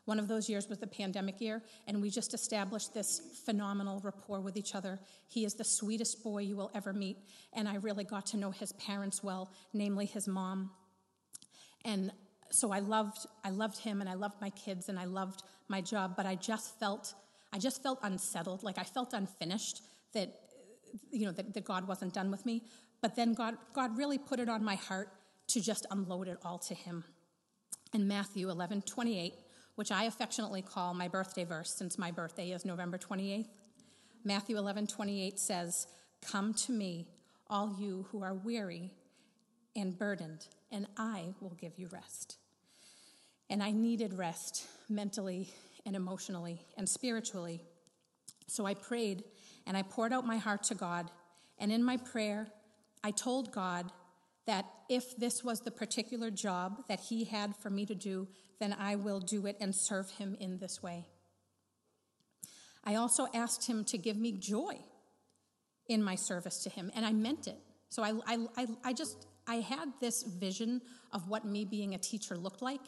One 0.04 0.18
of 0.18 0.28
those 0.28 0.48
years 0.48 0.68
was 0.68 0.78
the 0.78 0.86
pandemic 0.86 1.40
year, 1.40 1.62
and 1.86 2.00
we 2.02 2.10
just 2.10 2.34
established 2.34 2.92
this 2.92 3.20
phenomenal 3.44 4.00
rapport 4.04 4.40
with 4.40 4.56
each 4.56 4.74
other. 4.74 5.00
He 5.28 5.44
is 5.44 5.54
the 5.54 5.64
sweetest 5.64 6.22
boy 6.22 6.42
you 6.42 6.56
will 6.56 6.70
ever 6.74 6.92
meet, 6.92 7.16
and 7.54 7.68
I 7.68 7.76
really 7.76 8.04
got 8.04 8.26
to 8.26 8.36
know 8.36 8.50
his 8.50 8.72
parents 8.72 9.24
well, 9.24 9.50
namely 9.72 10.06
his 10.06 10.28
mom. 10.28 10.70
And 11.84 12.12
so 12.50 12.70
I 12.70 12.80
loved, 12.80 13.26
I 13.44 13.50
loved 13.50 13.78
him, 13.78 14.00
and 14.00 14.08
I 14.08 14.14
loved 14.14 14.40
my 14.40 14.50
kids, 14.50 14.90
and 14.90 14.98
I 14.98 15.06
loved 15.06 15.42
my 15.68 15.80
job, 15.80 16.14
but 16.16 16.26
I 16.26 16.34
just 16.34 16.78
felt, 16.78 17.14
I 17.52 17.58
just 17.58 17.82
felt 17.82 17.98
unsettled, 18.02 18.62
like 18.62 18.78
I 18.78 18.84
felt 18.84 19.14
unfinished. 19.14 19.82
That 20.12 20.32
you 21.10 21.26
know, 21.26 21.32
that, 21.32 21.54
that 21.54 21.64
God 21.64 21.86
wasn't 21.86 22.14
done 22.14 22.30
with 22.30 22.44
me. 22.46 22.62
But 23.00 23.16
then 23.16 23.34
God, 23.34 23.56
God 23.74 23.96
really 23.98 24.18
put 24.18 24.40
it 24.40 24.48
on 24.48 24.64
my 24.64 24.76
heart 24.76 25.10
to 25.48 25.60
just 25.60 25.86
unload 25.90 26.28
it 26.28 26.38
all 26.44 26.58
to 26.58 26.74
Him. 26.74 27.04
In 27.92 28.08
Matthew 28.08 28.50
11 28.50 28.82
28, 28.82 29.34
which 29.76 29.92
I 29.92 30.04
affectionately 30.04 30.62
call 30.62 30.94
my 30.94 31.08
birthday 31.08 31.44
verse 31.44 31.70
since 31.70 31.98
my 31.98 32.10
birthday 32.10 32.50
is 32.50 32.64
November 32.64 32.98
28th, 32.98 33.48
Matthew 34.24 34.56
11 34.56 34.86
28 34.86 35.38
says, 35.38 35.86
Come 36.26 36.54
to 36.54 36.72
me, 36.72 37.08
all 37.48 37.76
you 37.78 38.06
who 38.10 38.22
are 38.22 38.34
weary 38.34 38.90
and 39.76 39.98
burdened, 39.98 40.46
and 40.72 40.86
I 40.96 41.34
will 41.40 41.56
give 41.60 41.72
you 41.76 41.88
rest. 41.92 42.38
And 43.50 43.62
I 43.62 43.70
needed 43.70 44.14
rest 44.14 44.66
mentally 44.88 45.52
and 45.84 45.94
emotionally 45.94 46.62
and 46.76 46.88
spiritually. 46.88 47.60
So 48.46 48.66
I 48.66 48.74
prayed 48.74 49.24
and 49.66 49.76
I 49.76 49.82
poured 49.82 50.12
out 50.12 50.26
my 50.26 50.36
heart 50.36 50.62
to 50.64 50.74
God. 50.74 51.10
And 51.58 51.72
in 51.72 51.82
my 51.82 51.96
prayer, 51.96 52.48
I 53.02 53.10
told 53.10 53.52
God 53.52 53.92
that 54.46 54.66
if 54.88 55.16
this 55.16 55.42
was 55.42 55.60
the 55.60 55.70
particular 55.70 56.30
job 56.30 56.84
that 56.88 57.00
He 57.00 57.24
had 57.24 57.56
for 57.56 57.70
me 57.70 57.86
to 57.86 57.94
do, 57.94 58.28
then 58.60 58.74
I 58.78 58.96
will 58.96 59.20
do 59.20 59.46
it 59.46 59.56
and 59.60 59.74
serve 59.74 60.10
Him 60.10 60.36
in 60.40 60.58
this 60.58 60.82
way. 60.82 61.06
I 62.84 62.96
also 62.96 63.26
asked 63.32 63.66
Him 63.66 63.84
to 63.84 63.98
give 63.98 64.16
me 64.16 64.32
joy 64.32 64.78
in 65.86 66.02
my 66.02 66.14
service 66.14 66.62
to 66.64 66.70
Him, 66.70 66.90
and 66.94 67.06
I 67.06 67.12
meant 67.12 67.46
it. 67.46 67.58
So 67.88 68.02
I, 68.02 68.12
I, 68.26 68.66
I, 68.84 68.92
just, 68.92 69.26
I 69.46 69.56
had 69.56 69.88
this 70.00 70.22
vision 70.22 70.82
of 71.12 71.28
what 71.28 71.44
me 71.44 71.64
being 71.64 71.94
a 71.94 71.98
teacher 71.98 72.36
looked 72.36 72.60
like. 72.60 72.80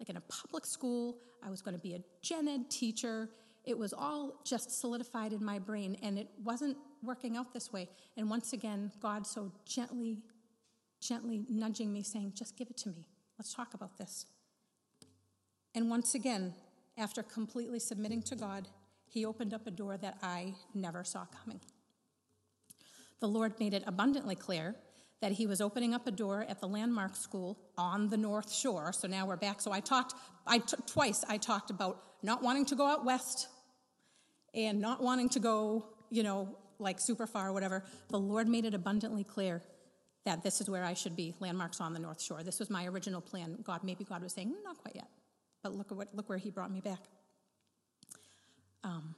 Like 0.00 0.08
in 0.08 0.16
a 0.16 0.22
public 0.22 0.66
school, 0.66 1.18
I 1.42 1.50
was 1.50 1.62
going 1.62 1.74
to 1.74 1.80
be 1.80 1.94
a 1.94 2.00
gen 2.22 2.48
ed 2.48 2.70
teacher. 2.70 3.28
It 3.64 3.78
was 3.78 3.92
all 3.92 4.40
just 4.44 4.78
solidified 4.78 5.32
in 5.32 5.44
my 5.44 5.58
brain, 5.58 5.96
and 6.02 6.18
it 6.18 6.28
wasn't 6.42 6.76
working 7.02 7.36
out 7.36 7.54
this 7.54 7.72
way. 7.72 7.88
And 8.16 8.28
once 8.28 8.52
again, 8.52 8.92
God 9.00 9.26
so 9.26 9.52
gently, 9.64 10.18
gently 11.00 11.44
nudging 11.48 11.92
me, 11.92 12.02
saying, 12.02 12.32
Just 12.34 12.56
give 12.56 12.68
it 12.68 12.76
to 12.78 12.90
me. 12.90 13.06
Let's 13.38 13.54
talk 13.54 13.74
about 13.74 13.96
this. 13.96 14.26
And 15.74 15.90
once 15.90 16.14
again, 16.14 16.54
after 16.98 17.22
completely 17.22 17.78
submitting 17.78 18.22
to 18.22 18.36
God, 18.36 18.68
He 19.06 19.24
opened 19.24 19.54
up 19.54 19.66
a 19.66 19.70
door 19.70 19.96
that 19.96 20.18
I 20.22 20.54
never 20.74 21.02
saw 21.02 21.24
coming. 21.42 21.60
The 23.20 23.28
Lord 23.28 23.58
made 23.58 23.72
it 23.72 23.84
abundantly 23.86 24.34
clear 24.34 24.74
that 25.24 25.32
he 25.32 25.46
was 25.46 25.62
opening 25.62 25.94
up 25.94 26.06
a 26.06 26.10
door 26.10 26.44
at 26.50 26.60
the 26.60 26.68
landmark 26.68 27.16
school 27.16 27.58
on 27.78 28.10
the 28.10 28.16
north 28.16 28.52
shore 28.52 28.92
so 28.92 29.08
now 29.08 29.24
we're 29.24 29.36
back 29.36 29.58
so 29.58 29.72
i 29.72 29.80
talked 29.80 30.12
I 30.46 30.58
t- 30.58 30.76
twice 30.86 31.24
i 31.30 31.38
talked 31.38 31.70
about 31.70 32.02
not 32.22 32.42
wanting 32.42 32.66
to 32.66 32.74
go 32.74 32.86
out 32.86 33.06
west 33.06 33.48
and 34.54 34.80
not 34.80 35.02
wanting 35.02 35.28
to 35.28 35.40
go 35.40 35.84
you 36.10 36.22
know 36.22 36.48
like 36.78 36.98
super 37.00 37.26
far 37.26 37.48
or 37.48 37.52
whatever 37.52 37.84
the 38.08 38.18
lord 38.18 38.48
made 38.48 38.64
it 38.64 38.74
abundantly 38.74 39.24
clear 39.24 39.62
that 40.24 40.42
this 40.42 40.60
is 40.60 40.68
where 40.68 40.84
i 40.84 40.94
should 40.94 41.16
be 41.16 41.34
landmarks 41.40 41.80
on 41.80 41.92
the 41.92 41.98
north 42.00 42.20
shore. 42.20 42.42
This 42.42 42.58
was 42.58 42.70
my 42.70 42.86
original 42.86 43.20
plan. 43.20 43.58
God 43.62 43.84
maybe 43.84 44.04
god 44.04 44.22
was 44.22 44.32
saying 44.32 44.48
mm, 44.48 44.64
not 44.64 44.78
quite 44.78 44.94
yet. 44.94 45.08
But 45.62 45.74
look 45.74 45.90
at 45.90 45.96
what 45.96 46.14
look 46.14 46.28
where 46.28 46.38
he 46.38 46.50
brought 46.50 46.70
me 46.70 46.80
back. 46.80 47.00
Um, 48.82 49.14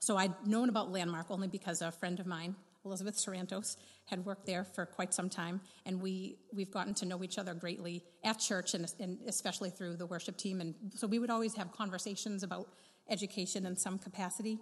so 0.00 0.16
i'd 0.16 0.46
known 0.46 0.68
about 0.68 0.90
landmark 0.90 1.30
only 1.30 1.46
because 1.46 1.82
a 1.82 1.92
friend 1.92 2.18
of 2.18 2.26
mine 2.26 2.56
Elizabeth 2.84 3.16
Sorrentos, 3.16 3.76
had 4.06 4.24
worked 4.26 4.44
there 4.44 4.64
for 4.64 4.84
quite 4.84 5.14
some 5.14 5.30
time, 5.30 5.60
and 5.86 6.02
we, 6.02 6.38
we've 6.52 6.70
gotten 6.70 6.94
to 6.94 7.06
know 7.06 7.22
each 7.22 7.38
other 7.38 7.54
greatly 7.54 8.02
at 8.24 8.40
church 8.40 8.74
and, 8.74 8.92
and 8.98 9.18
especially 9.28 9.70
through 9.70 9.96
the 9.96 10.06
worship 10.06 10.36
team. 10.36 10.60
And 10.60 10.74
so 10.94 11.06
we 11.06 11.20
would 11.20 11.30
always 11.30 11.54
have 11.54 11.70
conversations 11.72 12.42
about 12.42 12.68
education 13.08 13.66
in 13.66 13.76
some 13.76 13.98
capacity. 13.98 14.58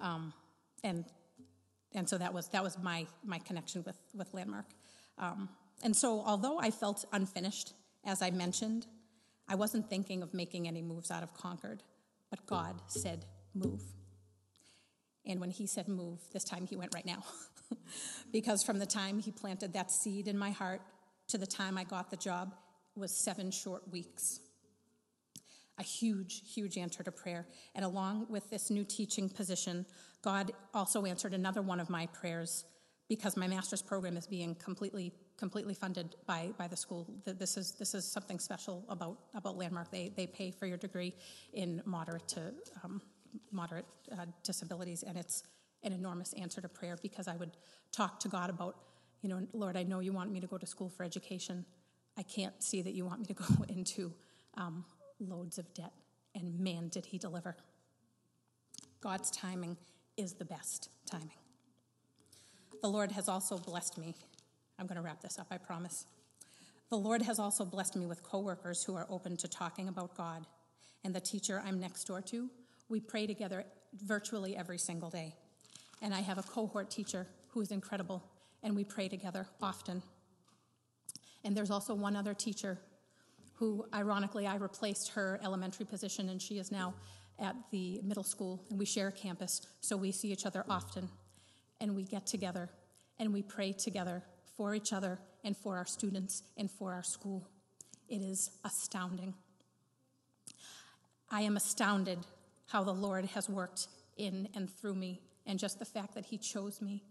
Um, 0.00 0.32
and 0.82 1.04
and 1.94 2.08
so 2.08 2.18
that 2.18 2.32
was 2.32 2.48
that 2.48 2.62
was 2.62 2.78
my 2.78 3.06
my 3.24 3.38
connection 3.38 3.82
with 3.84 3.98
with 4.14 4.32
Landmark. 4.34 4.66
Um, 5.18 5.48
and 5.82 5.94
so 5.94 6.22
although 6.24 6.58
I 6.58 6.70
felt 6.70 7.04
unfinished, 7.12 7.74
as 8.04 8.22
I 8.22 8.30
mentioned, 8.30 8.86
I 9.48 9.54
wasn't 9.54 9.88
thinking 9.88 10.22
of 10.22 10.32
making 10.32 10.68
any 10.68 10.82
moves 10.82 11.10
out 11.10 11.22
of 11.22 11.34
Concord, 11.34 11.82
but 12.30 12.46
God 12.46 12.80
said 12.86 13.26
move. 13.54 13.82
And 15.26 15.40
when 15.40 15.50
he 15.50 15.66
said 15.66 15.88
move, 15.88 16.20
this 16.32 16.44
time 16.44 16.66
he 16.66 16.76
went 16.76 16.94
right 16.94 17.06
now. 17.06 17.24
because 18.32 18.62
from 18.62 18.78
the 18.78 18.86
time 18.86 19.18
he 19.18 19.30
planted 19.30 19.72
that 19.74 19.90
seed 19.90 20.26
in 20.28 20.36
my 20.36 20.50
heart 20.50 20.80
to 21.28 21.38
the 21.38 21.46
time 21.46 21.78
I 21.78 21.84
got 21.84 22.10
the 22.10 22.16
job 22.16 22.54
was 22.96 23.12
seven 23.12 23.50
short 23.50 23.90
weeks. 23.90 24.40
A 25.78 25.82
huge, 25.82 26.42
huge 26.54 26.76
answer 26.76 27.02
to 27.02 27.10
prayer. 27.10 27.46
And 27.74 27.84
along 27.84 28.26
with 28.28 28.50
this 28.50 28.70
new 28.70 28.84
teaching 28.84 29.28
position, 29.28 29.86
God 30.22 30.52
also 30.74 31.04
answered 31.04 31.34
another 31.34 31.62
one 31.62 31.80
of 31.80 31.90
my 31.90 32.06
prayers 32.06 32.64
because 33.08 33.36
my 33.36 33.48
master's 33.48 33.82
program 33.82 34.16
is 34.16 34.26
being 34.26 34.54
completely 34.54 35.12
completely 35.36 35.74
funded 35.74 36.14
by, 36.26 36.50
by 36.56 36.68
the 36.68 36.76
school. 36.76 37.06
This 37.24 37.56
is 37.56 37.72
this 37.72 37.94
is 37.94 38.04
something 38.04 38.38
special 38.38 38.84
about 38.88 39.18
about 39.34 39.56
Landmark. 39.56 39.90
They 39.90 40.12
they 40.16 40.26
pay 40.26 40.50
for 40.50 40.66
your 40.66 40.76
degree 40.76 41.14
in 41.52 41.82
moderate 41.84 42.28
to 42.28 42.54
um, 42.84 43.02
moderate 43.50 43.86
uh, 44.12 44.26
disabilities, 44.44 45.02
and 45.02 45.18
it's 45.18 45.42
an 45.82 45.92
enormous 45.92 46.32
answer 46.34 46.60
to 46.60 46.68
prayer 46.68 46.96
because 47.02 47.28
I 47.28 47.36
would 47.36 47.56
talk 47.90 48.20
to 48.20 48.28
God 48.28 48.50
about, 48.50 48.76
you 49.20 49.28
know, 49.28 49.46
Lord, 49.52 49.76
I 49.76 49.82
know 49.82 50.00
you 50.00 50.12
want 50.12 50.30
me 50.30 50.40
to 50.40 50.46
go 50.46 50.58
to 50.58 50.66
school 50.66 50.88
for 50.88 51.02
education. 51.02 51.64
I 52.16 52.22
can't 52.22 52.62
see 52.62 52.82
that 52.82 52.92
you 52.92 53.04
want 53.04 53.20
me 53.20 53.26
to 53.26 53.34
go 53.44 53.64
into 53.68 54.12
um, 54.56 54.84
loads 55.22 55.58
of 55.58 55.72
debt. 55.74 55.92
And 56.34 56.58
man, 56.60 56.88
did 56.88 57.06
he 57.06 57.18
deliver. 57.18 57.56
God's 59.00 59.30
timing 59.30 59.76
is 60.16 60.34
the 60.34 60.44
best 60.44 60.88
timing. 61.10 61.30
The 62.80 62.88
Lord 62.88 63.12
has 63.12 63.28
also 63.28 63.58
blessed 63.58 63.98
me. 63.98 64.14
I'm 64.78 64.86
going 64.86 64.96
to 64.96 65.02
wrap 65.02 65.20
this 65.20 65.38
up, 65.38 65.46
I 65.50 65.58
promise. 65.58 66.06
The 66.90 66.96
Lord 66.96 67.22
has 67.22 67.38
also 67.38 67.64
blessed 67.64 67.96
me 67.96 68.06
with 68.06 68.22
coworkers 68.22 68.84
who 68.84 68.94
are 68.96 69.06
open 69.08 69.36
to 69.38 69.48
talking 69.48 69.88
about 69.88 70.16
God. 70.16 70.46
And 71.04 71.14
the 71.14 71.20
teacher 71.20 71.62
I'm 71.64 71.80
next 71.80 72.04
door 72.04 72.20
to 72.22 72.48
we 72.92 73.00
pray 73.00 73.26
together 73.26 73.64
virtually 74.04 74.54
every 74.54 74.78
single 74.78 75.08
day. 75.08 75.34
And 76.02 76.14
I 76.14 76.20
have 76.20 76.36
a 76.36 76.42
cohort 76.42 76.90
teacher 76.90 77.26
who 77.48 77.62
is 77.62 77.70
incredible, 77.70 78.22
and 78.62 78.76
we 78.76 78.84
pray 78.84 79.08
together 79.08 79.46
often. 79.62 80.02
And 81.42 81.56
there's 81.56 81.70
also 81.70 81.94
one 81.94 82.16
other 82.16 82.34
teacher 82.34 82.78
who, 83.62 83.86
ironically, 83.94 84.44
I 84.44 84.56
replaced 84.56 85.10
her 85.10 85.38
elementary 85.44 85.86
position, 85.86 86.30
and 86.30 86.42
she 86.42 86.58
is 86.58 86.72
now 86.72 86.94
at 87.38 87.54
the 87.70 88.00
middle 88.02 88.24
school, 88.24 88.60
and 88.68 88.76
we 88.76 88.84
share 88.84 89.06
a 89.06 89.12
campus, 89.12 89.60
so 89.80 89.96
we 89.96 90.10
see 90.10 90.32
each 90.32 90.46
other 90.46 90.64
often. 90.68 91.08
And 91.80 91.94
we 91.94 92.02
get 92.02 92.26
together 92.26 92.70
and 93.20 93.32
we 93.32 93.40
pray 93.40 93.72
together 93.72 94.24
for 94.56 94.74
each 94.74 94.92
other 94.92 95.20
and 95.44 95.56
for 95.56 95.76
our 95.76 95.84
students 95.84 96.42
and 96.56 96.68
for 96.68 96.92
our 96.92 97.04
school. 97.04 97.46
It 98.08 98.20
is 98.20 98.50
astounding. 98.64 99.32
I 101.30 101.42
am 101.42 101.56
astounded 101.56 102.18
how 102.66 102.82
the 102.82 102.92
Lord 102.92 103.26
has 103.26 103.48
worked 103.48 103.86
in 104.16 104.48
and 104.56 104.68
through 104.68 104.96
me, 104.96 105.20
and 105.46 105.56
just 105.56 105.78
the 105.78 105.84
fact 105.84 106.16
that 106.16 106.24
He 106.24 106.36
chose 106.36 106.82
me. 106.82 107.04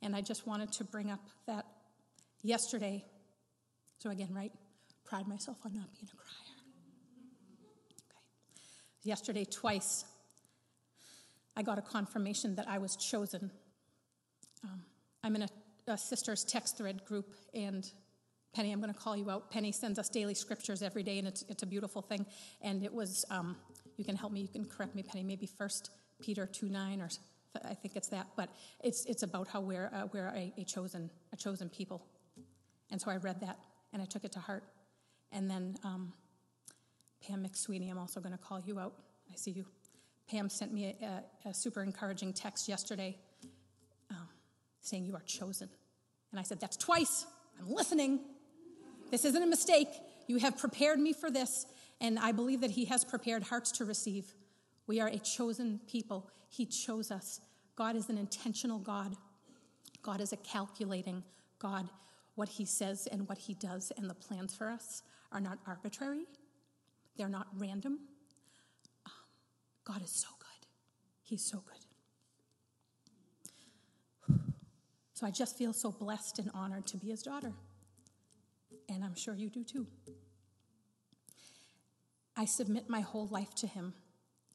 And 0.00 0.16
I 0.16 0.22
just 0.22 0.46
wanted 0.46 0.72
to 0.72 0.84
bring 0.84 1.10
up 1.10 1.20
that 1.46 1.66
yesterday, 2.40 3.04
so 3.98 4.08
again, 4.08 4.32
right? 4.32 4.52
Pride 5.08 5.26
myself 5.26 5.56
on 5.64 5.74
not 5.74 5.92
being 5.94 6.08
a 6.12 6.16
crier. 6.16 6.56
Okay. 8.10 8.20
Yesterday, 9.04 9.44
twice, 9.44 10.04
I 11.56 11.62
got 11.62 11.78
a 11.78 11.82
confirmation 11.82 12.54
that 12.56 12.68
I 12.68 12.78
was 12.78 12.96
chosen. 12.96 13.50
Um, 14.64 14.82
I'm 15.24 15.34
in 15.36 15.42
a, 15.42 15.48
a 15.86 15.96
sister's 15.96 16.44
text 16.44 16.76
thread 16.76 17.04
group, 17.04 17.34
and 17.54 17.90
Penny, 18.52 18.70
I'm 18.70 18.80
going 18.80 18.92
to 18.92 18.98
call 18.98 19.16
you 19.16 19.30
out. 19.30 19.50
Penny 19.50 19.72
sends 19.72 19.98
us 19.98 20.08
daily 20.08 20.34
scriptures 20.34 20.82
every 20.82 21.02
day, 21.02 21.18
and 21.18 21.26
it's, 21.26 21.42
it's 21.48 21.62
a 21.62 21.66
beautiful 21.66 22.02
thing. 22.02 22.26
And 22.60 22.82
it 22.82 22.92
was 22.92 23.24
um, 23.30 23.56
you 23.96 24.04
can 24.04 24.14
help 24.14 24.32
me, 24.32 24.40
you 24.40 24.48
can 24.48 24.64
correct 24.64 24.94
me, 24.94 25.02
Penny, 25.02 25.24
maybe 25.24 25.46
First 25.46 25.90
Peter 26.20 26.46
2 26.46 26.68
9 26.68 27.00
or 27.00 27.08
I 27.64 27.74
think 27.74 27.96
it's 27.96 28.08
that, 28.08 28.26
but 28.36 28.50
it's, 28.84 29.04
it's 29.06 29.22
about 29.22 29.48
how 29.48 29.60
we're, 29.60 29.90
uh, 29.92 30.06
we're 30.12 30.28
a, 30.28 30.52
a, 30.58 30.64
chosen, 30.64 31.10
a 31.32 31.36
chosen 31.36 31.68
people. 31.68 32.06
And 32.90 33.00
so 33.00 33.10
I 33.10 33.16
read 33.16 33.40
that 33.40 33.58
and 33.92 34.02
I 34.02 34.04
took 34.04 34.24
it 34.24 34.32
to 34.32 34.38
heart. 34.38 34.64
And 35.32 35.50
then 35.50 35.76
um, 35.84 36.12
Pam 37.26 37.44
McSweeney, 37.44 37.90
I'm 37.90 37.98
also 37.98 38.20
going 38.20 38.32
to 38.32 38.38
call 38.38 38.60
you 38.60 38.78
out. 38.78 38.94
I 39.30 39.36
see 39.36 39.50
you. 39.50 39.66
Pam 40.30 40.48
sent 40.48 40.72
me 40.72 40.96
a, 41.00 41.04
a, 41.04 41.50
a 41.50 41.54
super 41.54 41.82
encouraging 41.82 42.32
text 42.32 42.68
yesterday 42.68 43.16
um, 44.10 44.28
saying, 44.80 45.04
You 45.04 45.14
are 45.14 45.22
chosen. 45.26 45.68
And 46.30 46.40
I 46.40 46.42
said, 46.42 46.60
That's 46.60 46.76
twice. 46.76 47.26
I'm 47.60 47.72
listening. 47.72 48.20
This 49.10 49.24
isn't 49.24 49.42
a 49.42 49.46
mistake. 49.46 49.88
You 50.26 50.38
have 50.38 50.58
prepared 50.58 51.00
me 51.00 51.14
for 51.14 51.30
this, 51.30 51.66
and 52.00 52.18
I 52.18 52.32
believe 52.32 52.60
that 52.60 52.70
He 52.70 52.84
has 52.86 53.04
prepared 53.04 53.44
hearts 53.44 53.72
to 53.72 53.84
receive. 53.84 54.34
We 54.86 55.00
are 55.00 55.08
a 55.08 55.18
chosen 55.18 55.80
people. 55.86 56.30
He 56.48 56.66
chose 56.66 57.10
us. 57.10 57.40
God 57.76 57.96
is 57.96 58.08
an 58.08 58.18
intentional 58.18 58.78
God. 58.78 59.14
God 60.02 60.20
is 60.20 60.32
a 60.32 60.36
calculating 60.36 61.22
God. 61.58 61.88
What 62.34 62.48
He 62.48 62.64
says 62.64 63.08
and 63.10 63.28
what 63.28 63.38
He 63.38 63.54
does 63.54 63.92
and 63.96 64.08
the 64.08 64.14
plans 64.14 64.54
for 64.54 64.68
us 64.68 65.02
are 65.32 65.40
not 65.40 65.58
arbitrary, 65.66 66.26
they're 67.16 67.28
not 67.28 67.48
random. 67.56 67.98
Um, 69.06 69.12
God 69.84 70.02
is 70.02 70.10
so 70.10 70.28
good. 70.38 70.66
He's 71.22 71.44
so 71.44 71.62
good. 71.66 71.88
So 75.18 75.26
I 75.26 75.32
just 75.32 75.58
feel 75.58 75.72
so 75.72 75.90
blessed 75.90 76.38
and 76.38 76.48
honored 76.54 76.86
to 76.86 76.96
be 76.96 77.08
His 77.08 77.22
daughter. 77.22 77.52
And 78.88 79.02
I'm 79.02 79.16
sure 79.16 79.34
you 79.34 79.50
do 79.50 79.64
too. 79.64 79.88
I 82.36 82.44
submit 82.44 82.88
my 82.88 83.00
whole 83.00 83.26
life 83.26 83.52
to 83.56 83.66
Him, 83.66 83.94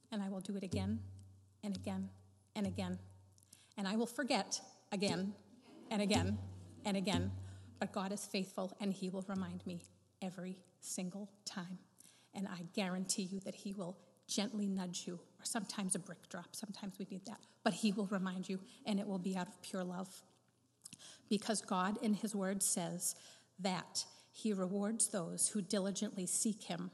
and 0.10 0.24
I 0.24 0.30
will 0.30 0.40
do 0.40 0.56
it 0.56 0.64
again 0.64 1.02
and 1.66 1.76
again 1.76 2.10
and 2.56 2.66
again. 2.66 2.98
And 3.78 3.86
I 3.86 3.98
will 3.98 4.06
forget 4.06 4.62
again 4.94 5.34
and 5.92 6.02
again 6.02 6.38
and 6.86 6.96
again. 6.96 7.32
But 7.78 7.92
God 7.92 8.14
is 8.14 8.26
faithful, 8.26 8.72
and 8.80 8.94
He 8.94 9.10
will 9.10 9.26
remind 9.28 9.68
me 9.68 9.84
every 10.24 10.58
single 10.80 11.30
time. 11.46 11.78
And 12.34 12.48
I 12.48 12.62
guarantee 12.74 13.24
you 13.24 13.40
that 13.42 13.56
He 13.56 13.74
will 13.74 13.98
gently 14.28 14.68
nudge 14.68 15.04
you, 15.06 15.16
or 15.16 15.44
sometimes 15.44 15.96
a 15.96 16.00
brick 16.00 16.30
drop. 16.30 16.56
Sometimes 16.56 16.98
we 16.98 17.06
need 17.12 17.26
that. 17.26 17.40
But 17.64 17.74
He 17.74 17.92
will 17.92 18.08
remind 18.08 18.50
you, 18.50 18.60
and 18.86 19.00
it 19.00 19.08
will 19.08 19.20
be 19.20 19.38
out 19.38 19.48
of 19.48 19.62
pure 19.62 19.84
love 19.84 20.24
because 21.30 21.62
God 21.62 21.98
in 22.02 22.14
His 22.14 22.36
Word 22.36 22.64
says 22.64 23.16
that 23.60 24.06
He 24.32 24.54
rewards 24.54 25.10
those 25.10 25.50
who 25.50 25.62
diligently 25.62 26.26
seek 26.26 26.64
Him. 26.64 26.92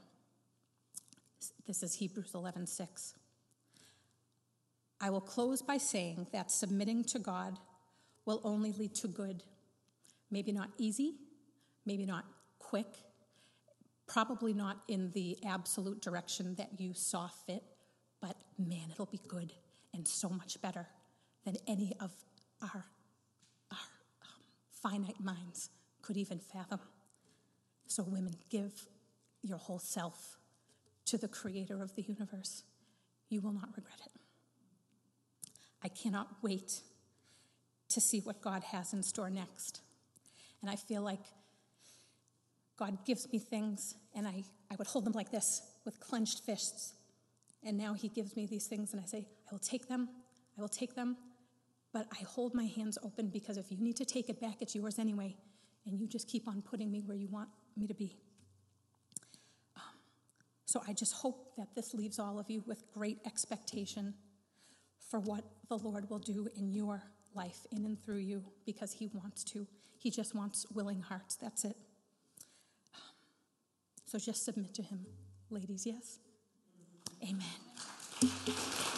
This 1.66 1.82
is 1.82 1.94
Hebrews 1.94 2.32
11 2.34 2.66
6. 2.66 3.14
I 5.00 5.08
will 5.08 5.20
close 5.20 5.62
by 5.62 5.78
saying 5.78 6.26
that 6.32 6.50
submitting 6.50 7.04
to 7.04 7.18
God 7.18 7.58
will 8.26 8.40
only 8.44 8.72
lead 8.72 8.94
to 8.96 9.08
good. 9.08 9.42
Maybe 10.30 10.52
not 10.52 10.68
easy, 10.76 11.14
maybe 11.86 12.04
not 12.04 12.24
quick, 12.58 12.86
probably 14.10 14.52
not 14.52 14.82
in 14.88 15.12
the 15.12 15.38
absolute 15.46 16.02
direction 16.02 16.56
that 16.56 16.68
you 16.78 16.92
saw 16.92 17.28
fit, 17.46 17.62
but 18.20 18.34
man, 18.58 18.90
it'll 18.92 19.06
be 19.06 19.20
good 19.28 19.52
and 19.94 20.06
so 20.06 20.28
much 20.28 20.60
better 20.60 20.88
than 21.44 21.56
any 21.68 21.94
of 22.00 22.10
our, 22.60 22.84
our 23.70 23.78
um, 24.22 24.42
finite 24.82 25.20
minds 25.20 25.70
could 26.02 26.16
even 26.16 26.38
fathom. 26.38 26.80
So, 27.86 28.02
women, 28.02 28.34
give 28.50 28.72
your 29.42 29.58
whole 29.58 29.78
self 29.78 30.38
to 31.06 31.16
the 31.16 31.28
creator 31.28 31.80
of 31.82 31.94
the 31.94 32.02
universe. 32.02 32.64
You 33.28 33.40
will 33.40 33.52
not 33.52 33.68
regret 33.76 34.00
it. 34.04 34.12
I 35.82 35.88
cannot 35.88 36.28
wait 36.42 36.80
to 37.88 38.00
see 38.00 38.20
what 38.20 38.40
God 38.40 38.64
has 38.64 38.92
in 38.92 39.02
store 39.02 39.30
next. 39.30 39.80
And 40.62 40.70
I 40.70 40.76
feel 40.76 41.02
like 41.02 41.20
God 42.80 43.04
gives 43.04 43.30
me 43.30 43.38
things, 43.38 43.94
and 44.14 44.26
I, 44.26 44.42
I 44.70 44.76
would 44.76 44.86
hold 44.86 45.04
them 45.04 45.12
like 45.12 45.30
this 45.30 45.60
with 45.84 46.00
clenched 46.00 46.40
fists. 46.46 46.94
And 47.62 47.76
now 47.76 47.92
He 47.92 48.08
gives 48.08 48.34
me 48.34 48.46
these 48.46 48.66
things, 48.66 48.94
and 48.94 49.02
I 49.02 49.04
say, 49.04 49.28
I 49.46 49.52
will 49.52 49.58
take 49.58 49.86
them, 49.86 50.08
I 50.56 50.62
will 50.62 50.68
take 50.68 50.94
them, 50.94 51.18
but 51.92 52.06
I 52.10 52.24
hold 52.24 52.54
my 52.54 52.64
hands 52.64 52.96
open 53.04 53.28
because 53.28 53.58
if 53.58 53.70
you 53.70 53.76
need 53.78 53.96
to 53.96 54.06
take 54.06 54.30
it 54.30 54.40
back, 54.40 54.62
it's 54.62 54.74
yours 54.74 54.98
anyway. 54.98 55.36
And 55.84 56.00
you 56.00 56.06
just 56.06 56.26
keep 56.26 56.48
on 56.48 56.62
putting 56.62 56.90
me 56.90 57.02
where 57.04 57.16
you 57.16 57.28
want 57.28 57.50
me 57.76 57.86
to 57.86 57.94
be. 57.94 58.16
Um, 59.76 59.82
so 60.64 60.82
I 60.88 60.94
just 60.94 61.12
hope 61.12 61.56
that 61.58 61.74
this 61.74 61.92
leaves 61.92 62.18
all 62.18 62.38
of 62.38 62.48
you 62.48 62.64
with 62.66 62.90
great 62.92 63.18
expectation 63.26 64.14
for 65.10 65.20
what 65.20 65.44
the 65.68 65.76
Lord 65.76 66.08
will 66.08 66.18
do 66.18 66.48
in 66.56 66.70
your 66.72 67.02
life, 67.34 67.66
in 67.72 67.84
and 67.84 68.02
through 68.02 68.18
you, 68.18 68.42
because 68.64 68.92
He 68.92 69.10
wants 69.12 69.44
to. 69.44 69.66
He 69.98 70.10
just 70.10 70.34
wants 70.34 70.64
willing 70.72 71.00
hearts. 71.00 71.36
That's 71.36 71.66
it. 71.66 71.76
So 74.10 74.18
just 74.18 74.44
submit 74.44 74.74
to 74.74 74.82
Him, 74.82 75.06
ladies, 75.50 75.86
yes? 75.86 76.18
Amen. 77.22 78.89